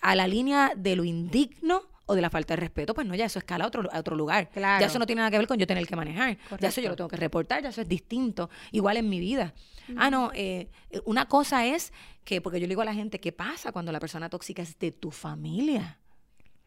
[0.01, 3.25] a la línea de lo indigno o de la falta de respeto, pues no, ya
[3.25, 4.49] eso escala a otro, a otro lugar.
[4.51, 4.81] Claro.
[4.81, 6.39] Ya eso no tiene nada que ver con yo tener que manejar.
[6.61, 8.49] Ya eso yo lo tengo que reportar, ya eso es distinto.
[8.71, 9.55] Igual en mi vida.
[9.97, 10.69] Ah, no, eh,
[11.05, 11.93] una cosa es
[12.25, 14.79] que, porque yo le digo a la gente, ¿qué pasa cuando la persona tóxica es
[14.79, 15.99] de tu familia?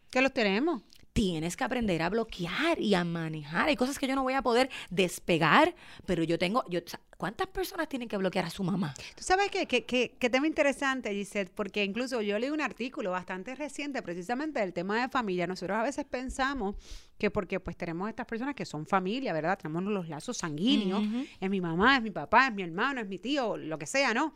[0.09, 0.81] Que los tenemos.
[1.19, 3.67] Tienes que aprender a bloquear y a manejar.
[3.67, 6.79] Hay cosas que yo no voy a poder despegar, pero yo tengo, yo,
[7.17, 8.93] ¿cuántas personas tienen que bloquear a su mamá?
[9.17, 13.11] Tú sabes qué, qué, qué- qué tema interesante, Gisette, porque incluso yo leí un artículo
[13.11, 15.45] bastante reciente precisamente del tema de familia.
[15.45, 16.75] Nosotros a veces pensamos
[17.17, 19.57] que porque pues tenemos estas personas que son familia, ¿verdad?
[19.61, 21.03] Tenemos los lazos sanguíneos.
[21.41, 24.13] Es mi mamá, es mi papá, es mi hermano, es mi tío, lo que sea,
[24.13, 24.33] ¿no?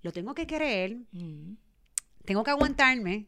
[0.00, 1.52] Lo tengo que querer, Mm.
[2.24, 3.26] tengo que aguantarme,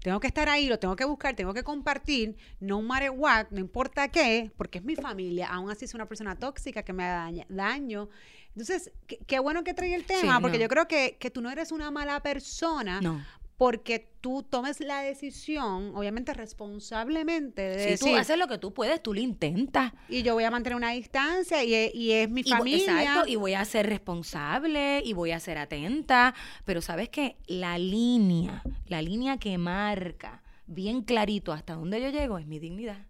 [0.00, 3.58] tengo que estar ahí, lo tengo que buscar, tengo que compartir, no matter what, no
[3.60, 7.44] importa qué, porque es mi familia, aún así es una persona tóxica que me daña,
[7.48, 8.08] daño.
[8.50, 10.62] Entonces, qué, qué bueno que trae el tema, Sí, porque no.
[10.62, 13.20] yo creo que, que tú no eres una mala persona No.
[13.56, 18.74] Porque tú tomes la decisión, obviamente responsablemente, de Si decir, tú haces lo que tú
[18.74, 19.92] puedes, tú lo intentas.
[20.08, 23.00] y yo voy a mantener una distancia y es, y es mi Y familia.
[23.02, 27.78] exacto, y voy a ser responsable y voy a ser atenta, pero sabes que la
[27.78, 33.06] línea, la línea que marca bien clarito hasta dónde yo llego es mi dignidad.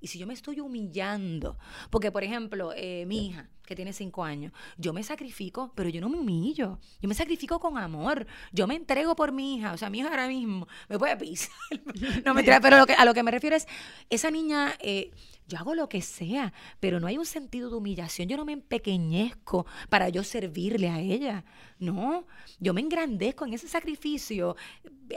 [0.00, 1.58] Y si yo me estoy humillando,
[1.90, 6.00] porque por ejemplo, eh, mi hija, que tiene cinco años, yo me sacrifico, pero yo
[6.00, 9.76] no me humillo, yo me sacrifico con amor, yo me entrego por mi hija, o
[9.76, 10.66] sea, mi hija ahora mismo.
[10.88, 11.50] Me puede pisar,
[12.24, 13.68] no me pero lo que- a lo que me refiero es,
[14.08, 15.10] esa niña, eh,
[15.46, 18.52] yo hago lo que sea, pero no hay un sentido de humillación, yo no me
[18.54, 21.44] empequeñezco para yo servirle a ella,
[21.78, 22.26] no,
[22.58, 24.56] yo me engrandezco en ese sacrificio,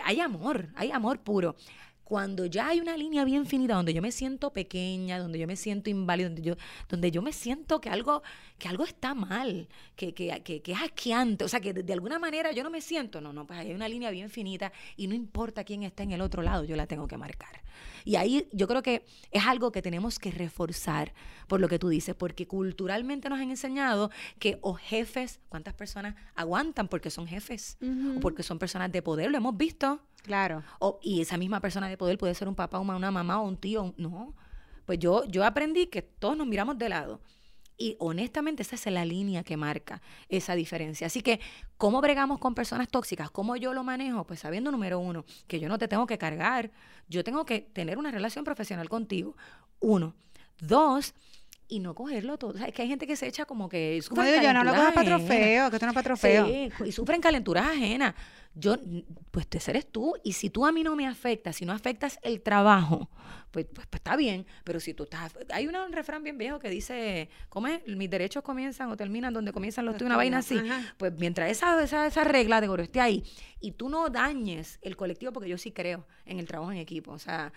[0.03, 1.55] hay amor, hay amor puro
[2.11, 5.55] cuando ya hay una línea bien finita donde yo me siento pequeña, donde yo me
[5.55, 6.55] siento inválido, donde yo,
[6.89, 8.21] donde yo me siento que algo,
[8.59, 11.93] que algo está mal, que, que, que, que es asqueante, o sea, que de, de
[11.93, 15.07] alguna manera yo no me siento, no, no, pues hay una línea bien finita y
[15.07, 17.61] no importa quién está en el otro lado, yo la tengo que marcar.
[18.03, 21.13] Y ahí yo creo que es algo que tenemos que reforzar
[21.47, 26.15] por lo que tú dices, porque culturalmente nos han enseñado que o jefes, ¿cuántas personas
[26.35, 27.77] aguantan porque son jefes?
[28.17, 30.01] O porque son personas de poder, lo hemos visto.
[30.23, 30.63] Claro.
[30.79, 33.57] O- y esa misma persona de poder puede ser un papá, una, mamá o un
[33.57, 33.93] tío.
[33.97, 34.35] no.
[34.85, 37.21] Pues yo, yo aprendí que todos nos miramos de lado.
[37.77, 41.07] Y honestamente esa es la línea que marca esa diferencia.
[41.07, 41.39] Así que,
[41.77, 43.31] ¿cómo bregamos con personas tóxicas?
[43.31, 44.25] ¿Cómo yo lo manejo?
[44.25, 46.71] Pues sabiendo, número uno, que yo no te tengo que cargar.
[47.07, 49.35] Yo tengo que tener una relación profesional contigo.
[49.79, 50.13] Uno.
[50.59, 51.15] Dos,
[51.71, 52.51] y no cogerlo todo.
[52.51, 53.99] O sea, es que hay gente que se echa como que...
[54.09, 56.45] Como digo yo, no lo cojas para trofeo, que esto no es para trofeo.
[56.45, 58.13] Sí, y sufren calenturas ajenas.
[58.53, 58.75] Yo,
[59.31, 60.13] pues ese eres tú.
[60.23, 63.09] Y si tú a mí no me afectas, si no afectas el trabajo,
[63.51, 64.45] pues, pues, pues está bien.
[64.65, 65.31] Pero si tú estás.
[65.53, 67.79] Hay una- un refrán bien viejo que dice: ¿Cómo es?
[67.87, 70.57] Mis derechos comienzan o terminan donde comienzan los tuyos, una vaina así.
[70.57, 70.81] ajá.
[70.97, 73.23] Pues mientras esa, esa, esa regla de oro esté ahí
[73.61, 77.13] y tú no dañes el colectivo, porque yo sí creo en el trabajo en equipo.
[77.13, 77.53] O sea,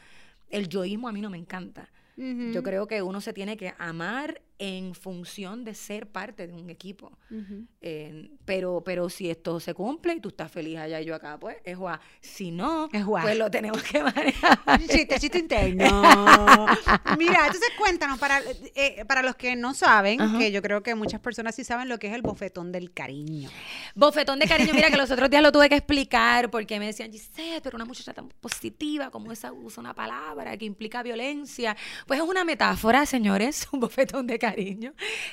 [0.51, 1.91] el yoísmo a mí no me encanta.
[2.17, 6.71] Yo creo que uno se tiene que amar en función de ser parte de un
[6.71, 7.19] equipo.
[7.81, 11.39] Eh, pero, pero si esto se cumple y tú estás feliz allá y yo acá,
[11.39, 11.99] pues es guay.
[12.21, 13.25] Si no, Es guay.
[13.25, 14.59] pues lo tenemos que manejar.
[14.89, 15.85] Chiste, chiste interno.
[17.19, 18.41] Mira, entonces cuéntanos, para,
[18.75, 21.99] eh, para los que no saben, que yo creo que muchas personas sí saben lo
[21.99, 23.51] que es el bofetón del cariño.
[23.95, 27.11] Bofetón de cariño, mira que los otros días lo tuve que explicar porque me decían,
[27.11, 31.77] Giselle, pero una muchacha tan positiva como esa usa una palabra que implica violencia.
[32.07, 34.44] Pues es una metáfora, señores, un bofetón de cariño.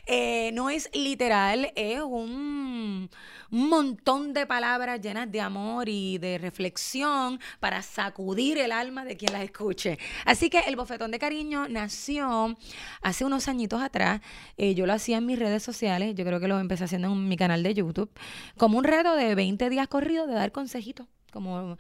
[0.06, 3.10] Eh, no es literal, es un,
[3.52, 9.18] un montón de palabras llenas de amor y de reflexión para sacudir el alma de
[9.18, 9.98] quien las escuche.
[10.26, 12.58] Así que el bofetón de cariño nació
[13.02, 14.22] hace unos añitos atrás.
[14.58, 17.28] Eh, yo lo hacía en mis redes sociales, yo creo que lo empecé haciendo en
[17.28, 18.12] mi canal de YouTube,
[18.58, 21.08] como un reto de 20 días corridos de dar consejitos.
[21.32, 21.78] Como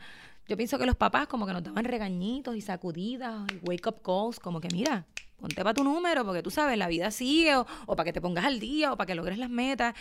[0.47, 4.01] yo pienso que los papás como que nos daban regañitos y sacudidas y wake up
[4.03, 5.05] calls, como que mira,
[5.41, 8.21] ponte para tu número, porque tú sabes, la vida sigue, o, o para que te
[8.21, 9.95] pongas al día, o para que logres las metas.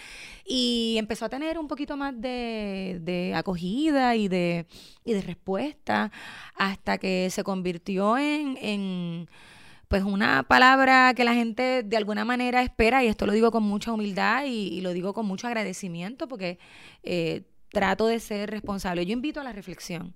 [0.44, 4.66] Y empezó a tener un poquito más de, de acogida y de,
[5.04, 6.12] y de respuesta,
[6.54, 9.28] hasta que se convirtió en, en
[9.90, 13.64] pues una palabra que la gente de alguna manera espera, y esto lo digo con
[13.64, 16.60] mucha humildad y, lo digo con mucho agradecimiento, porque
[17.02, 19.04] eh, trato de ser responsable.
[19.04, 20.14] Yo invito a la reflexión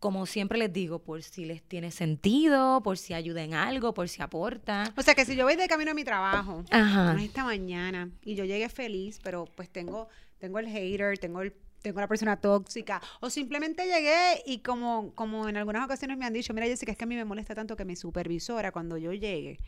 [0.00, 4.08] como siempre les digo, por si les tiene sentido, por si ayuda en algo, por
[4.08, 4.92] si aporta.
[4.96, 7.16] O sea que si yo voy de camino a mi trabajo, Ajá.
[7.20, 10.08] esta mañana, y yo llegué feliz, pero pues tengo,
[10.38, 15.48] tengo el hater, tengo el tengo la persona tóxica, o simplemente llegué y como, como
[15.48, 17.76] en algunas ocasiones me han dicho, mira Jessica, es que a mí me molesta tanto
[17.76, 19.60] que mi supervisora cuando yo llegue,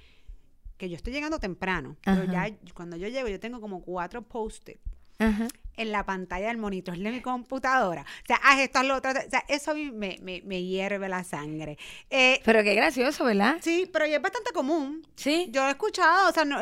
[0.77, 4.81] que yo estoy llegando temprano, pero ya cuando yo llego yo tengo como cuatro post-it
[5.21, 5.47] Ajá.
[5.77, 8.03] en la pantalla del monitor de mi computadora.
[8.03, 9.13] O sea, haz esto, haz lo otro.
[9.13, 11.79] O sea, eso a mí me, me, me hierve la sangre.
[12.11, 13.57] Eh, Pero qué gracioso, ¿verdad?
[13.61, 15.07] sí, pero es bastante común.
[15.15, 15.49] Sí.
[15.51, 16.59] Yo lo he escuchado, o sea, no,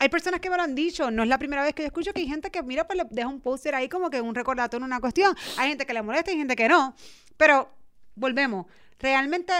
[0.00, 2.12] hay personas que me lo han dicho, no es la primera vez que yo escucho
[2.12, 4.84] que hay gente que, mira, pues le deja un póster ahí como que un recordatorio,
[4.84, 5.34] una cuestión.
[5.56, 6.94] Hay gente que le molesta y gente que no.
[7.36, 7.68] Pero,
[8.14, 8.66] volvemos,
[8.98, 9.52] realmente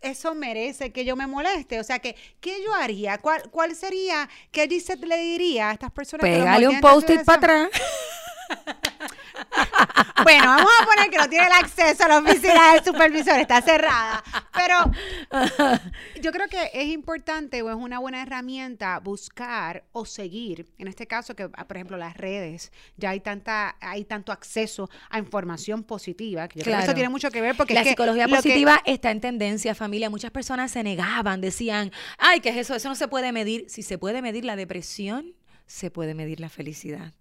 [0.00, 1.80] eso merece que yo me moleste.
[1.80, 3.18] O sea, que, ¿qué yo haría?
[3.18, 7.38] ¿Cuál, cuál sería, qué Gisette le diría a estas personas que Pégale un post-it para
[7.38, 7.70] atrás.
[10.22, 13.62] Bueno, vamos a poner que no tiene el acceso a la oficina del supervisor, está
[13.62, 14.22] cerrada.
[14.54, 14.90] Pero
[16.20, 21.06] yo creo que es importante o es una buena herramienta buscar o seguir, en este
[21.06, 25.82] caso que, ah, por ejemplo, las redes, ya hay tanta, hay tanto acceso a información
[25.84, 26.94] positiva, que yo creo que eso Claro.
[26.94, 30.10] tiene mucho que ver porque la es que psicología que- positiva está en tendencia, familia.
[30.10, 32.74] Muchas personas se negaban, decían, ay, ¿qué es eso?
[32.74, 33.64] Eso no se puede medir.
[33.68, 35.34] Si se puede medir la depresión,
[35.70, 37.12] se puede medir la felicidad.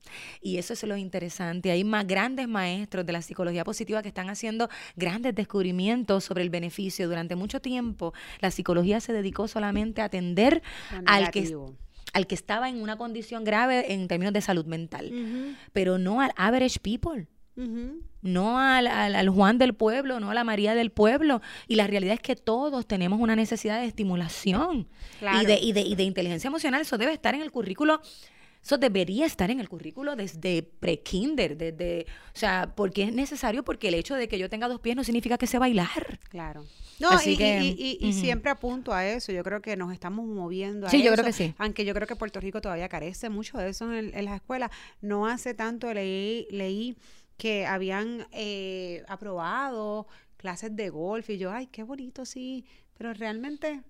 [0.42, 1.70] Y eso es lo interesante.
[1.70, 6.50] Hay más grandes maestros de la psicología positiva que están haciendo grandes descubrimientos sobre el
[6.50, 7.08] beneficio.
[7.08, 10.64] Durante mucho tiempo la psicología se dedicó solamente a atender
[11.06, 11.56] al que
[12.12, 16.32] al que estaba en una condición grave en términos de salud mental, pero no al
[16.36, 17.28] average people.
[18.22, 21.42] No al, al, Juan del pueblo, no a la María del pueblo.
[21.68, 24.88] Y la realidad es que todos tenemos una necesidad de estimulación
[25.42, 26.82] y, de, y, de, y de inteligencia emocional.
[26.82, 28.02] Eso debe estar en el currículo
[28.64, 32.06] eso debería estar en el currículo desde pre-kinder, desde,
[32.36, 35.04] o sea, porque es necesario, porque el hecho de que yo tenga dos pies no
[35.04, 36.20] significa que sé bailar.
[36.30, 36.66] Claro.
[37.00, 39.32] No, y, y, y, siempre apunto a eso.
[39.32, 41.06] Yo creo que nos estamos moviendo a sí, eso.
[41.06, 41.54] yo creo que sí.
[41.58, 44.70] Aunque yo creo que Puerto Rico todavía carece mucho de eso en, en las escuelas.
[45.00, 46.98] No hace tanto leí, leí
[47.38, 52.66] que habían eh, aprobado clases de golf y yo, ay, qué bonito, sí,
[52.98, 53.82] pero realmente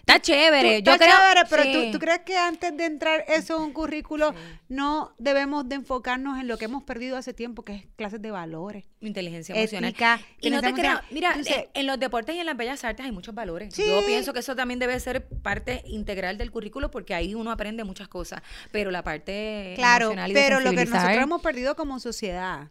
[0.00, 0.78] Está chévere.
[0.78, 4.34] está chévere, pero ¿tú, crees que antes de entrar eso en un currículo
[4.68, 8.30] no debemos de enfocarnos en lo que hemos perdido hace tiempo, que es clases de
[8.30, 8.84] valores?
[9.00, 9.94] Inteligencia emocional.
[10.40, 11.04] y no te mira,
[11.46, 13.74] eh, en los deportes y en las bellas artes hay muchos valores.
[13.76, 17.84] Yo pienso que eso también debe ser parte integral del currículo porque ahí uno aprende
[17.84, 22.70] muchas cosas, pero la parte claro, pero lo que nosotros hemos perdido como sociedad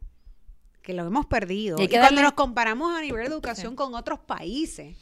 [0.81, 1.79] que lo hemos perdido.
[1.79, 4.97] Y, cuando nos comparamos a nivel de educación con otros países,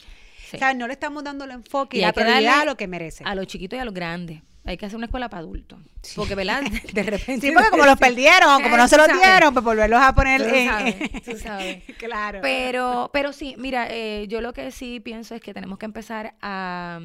[0.53, 3.23] o sea, no le estamos dando el enfoque y, la prioridad a lo que merece.
[3.25, 4.41] A los chiquitos y a los grandes.
[4.65, 5.79] Hay que hacer una escuela para adultos.
[6.15, 6.61] Porque, ¿verdad?
[6.93, 7.47] De repente.
[7.47, 10.41] Sí, porque como los perdieron, como no se los dieron, pues volverlos a poner.
[10.41, 11.83] Tú sabes, tú sabes.
[11.97, 12.39] claro.
[12.41, 16.35] Pero, pero sí, mira, eh, yo lo que sí pienso es que tenemos que empezar
[16.41, 16.99] a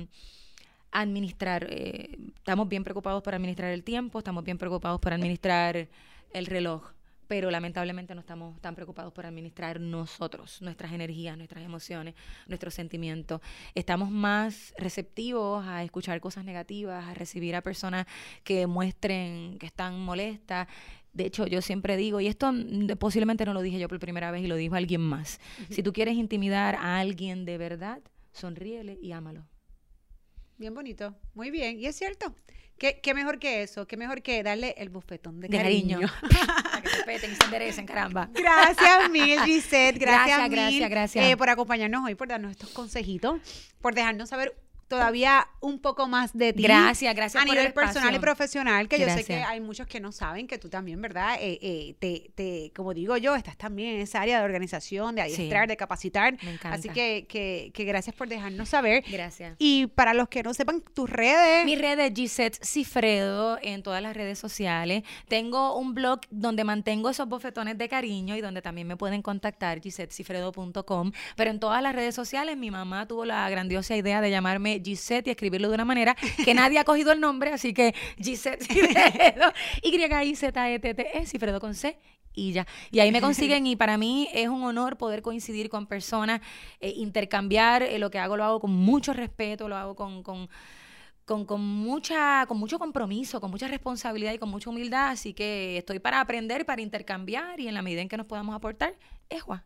[0.93, 1.67] administrar.
[1.71, 5.89] Eh, estamos bien preocupados por administrar el tiempo, estamos bien preocupados por administrar
[6.33, 6.93] el reloj
[7.27, 12.15] pero lamentablemente no estamos tan preocupados por administrar nosotros, nuestras energías, nuestras emociones,
[12.47, 13.41] nuestros sentimientos.
[13.75, 18.07] Estamos más receptivos a escuchar cosas negativas, a recibir a personas
[18.43, 20.69] que muestren que están molestas.
[21.13, 22.53] De hecho, yo siempre digo, y esto
[22.99, 25.93] posiblemente no lo dije yo por primera vez y lo dijo alguien más, si tú
[25.93, 28.01] quieres intimidar a alguien de verdad,
[28.33, 29.47] sonríele y ámalo.
[30.57, 32.35] Bien bonito, muy bien, y es cierto.
[32.79, 33.87] ¿Qué, ¿Qué, mejor que eso?
[33.87, 36.01] ¿Qué mejor que darle el bufetón de, cariño?
[36.01, 38.29] Para que se peten y se enderecen, caramba.
[38.33, 39.99] Gracias mil, Gisette.
[39.99, 41.27] Gracias, gracias, gracias, gracias.
[41.27, 43.41] Eh, por acompañarnos hoy, por darnos estos consejitos,
[43.81, 44.55] por dejarnos saber
[44.95, 46.63] todavía un poco más de ti.
[46.63, 47.43] Gracias, gracias.
[47.43, 50.59] A nivel personal y profesional, que yo sé que hay muchos que no saben que
[50.59, 51.37] tú también, ¿verdad?
[51.41, 55.23] Eh, eh, te, te, como digo yo, estás también en esa área de organización, de
[55.23, 56.37] adiestrar, de capacitar.
[56.43, 56.79] Me encanta.
[56.79, 59.05] Así que, que, que, gracias por dejarnos saber.
[59.11, 59.57] Gracias.
[59.59, 61.65] Y para los que no sepan, tus redes.
[61.65, 65.03] Mi red es Gisette Cifredo en todas las redes sociales.
[65.29, 69.81] Tengo un blog donde mantengo esos bofetones de cariño y donde también me pueden contactar,
[69.81, 71.13] gisettecifredo.com.
[71.37, 75.29] Pero en todas las redes sociales, mi mamá tuvo la grandiosa idea de llamarme Gisette
[75.29, 79.53] y escribirlo de una manera que nadie ha cogido el nombre, así que Gisette Cifredo,
[79.83, 81.99] Y-I-Z-E-T-T-E, Cifredo con C
[82.35, 82.67] y ya.
[82.91, 86.41] Y ahí me consiguen y para mí es un honor poder coincidir con personas,
[86.81, 90.49] eh, intercambiar eh, lo que hago, lo hago con mucho respeto, lo hago con, con,
[91.25, 95.79] con, con, mucha, con mucho compromiso, con mucha responsabilidad y con mucha humildad, así que
[95.79, 98.95] estoy para aprender, para intercambiar y en la medida en que nos podamos aportar,
[99.29, 99.63] es Juan.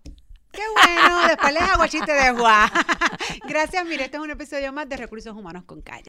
[0.52, 2.70] Qué bueno, después les hago chiste de Juan.
[3.48, 6.04] Gracias, mire, este es un episodio más de Recursos Humanos con Calle.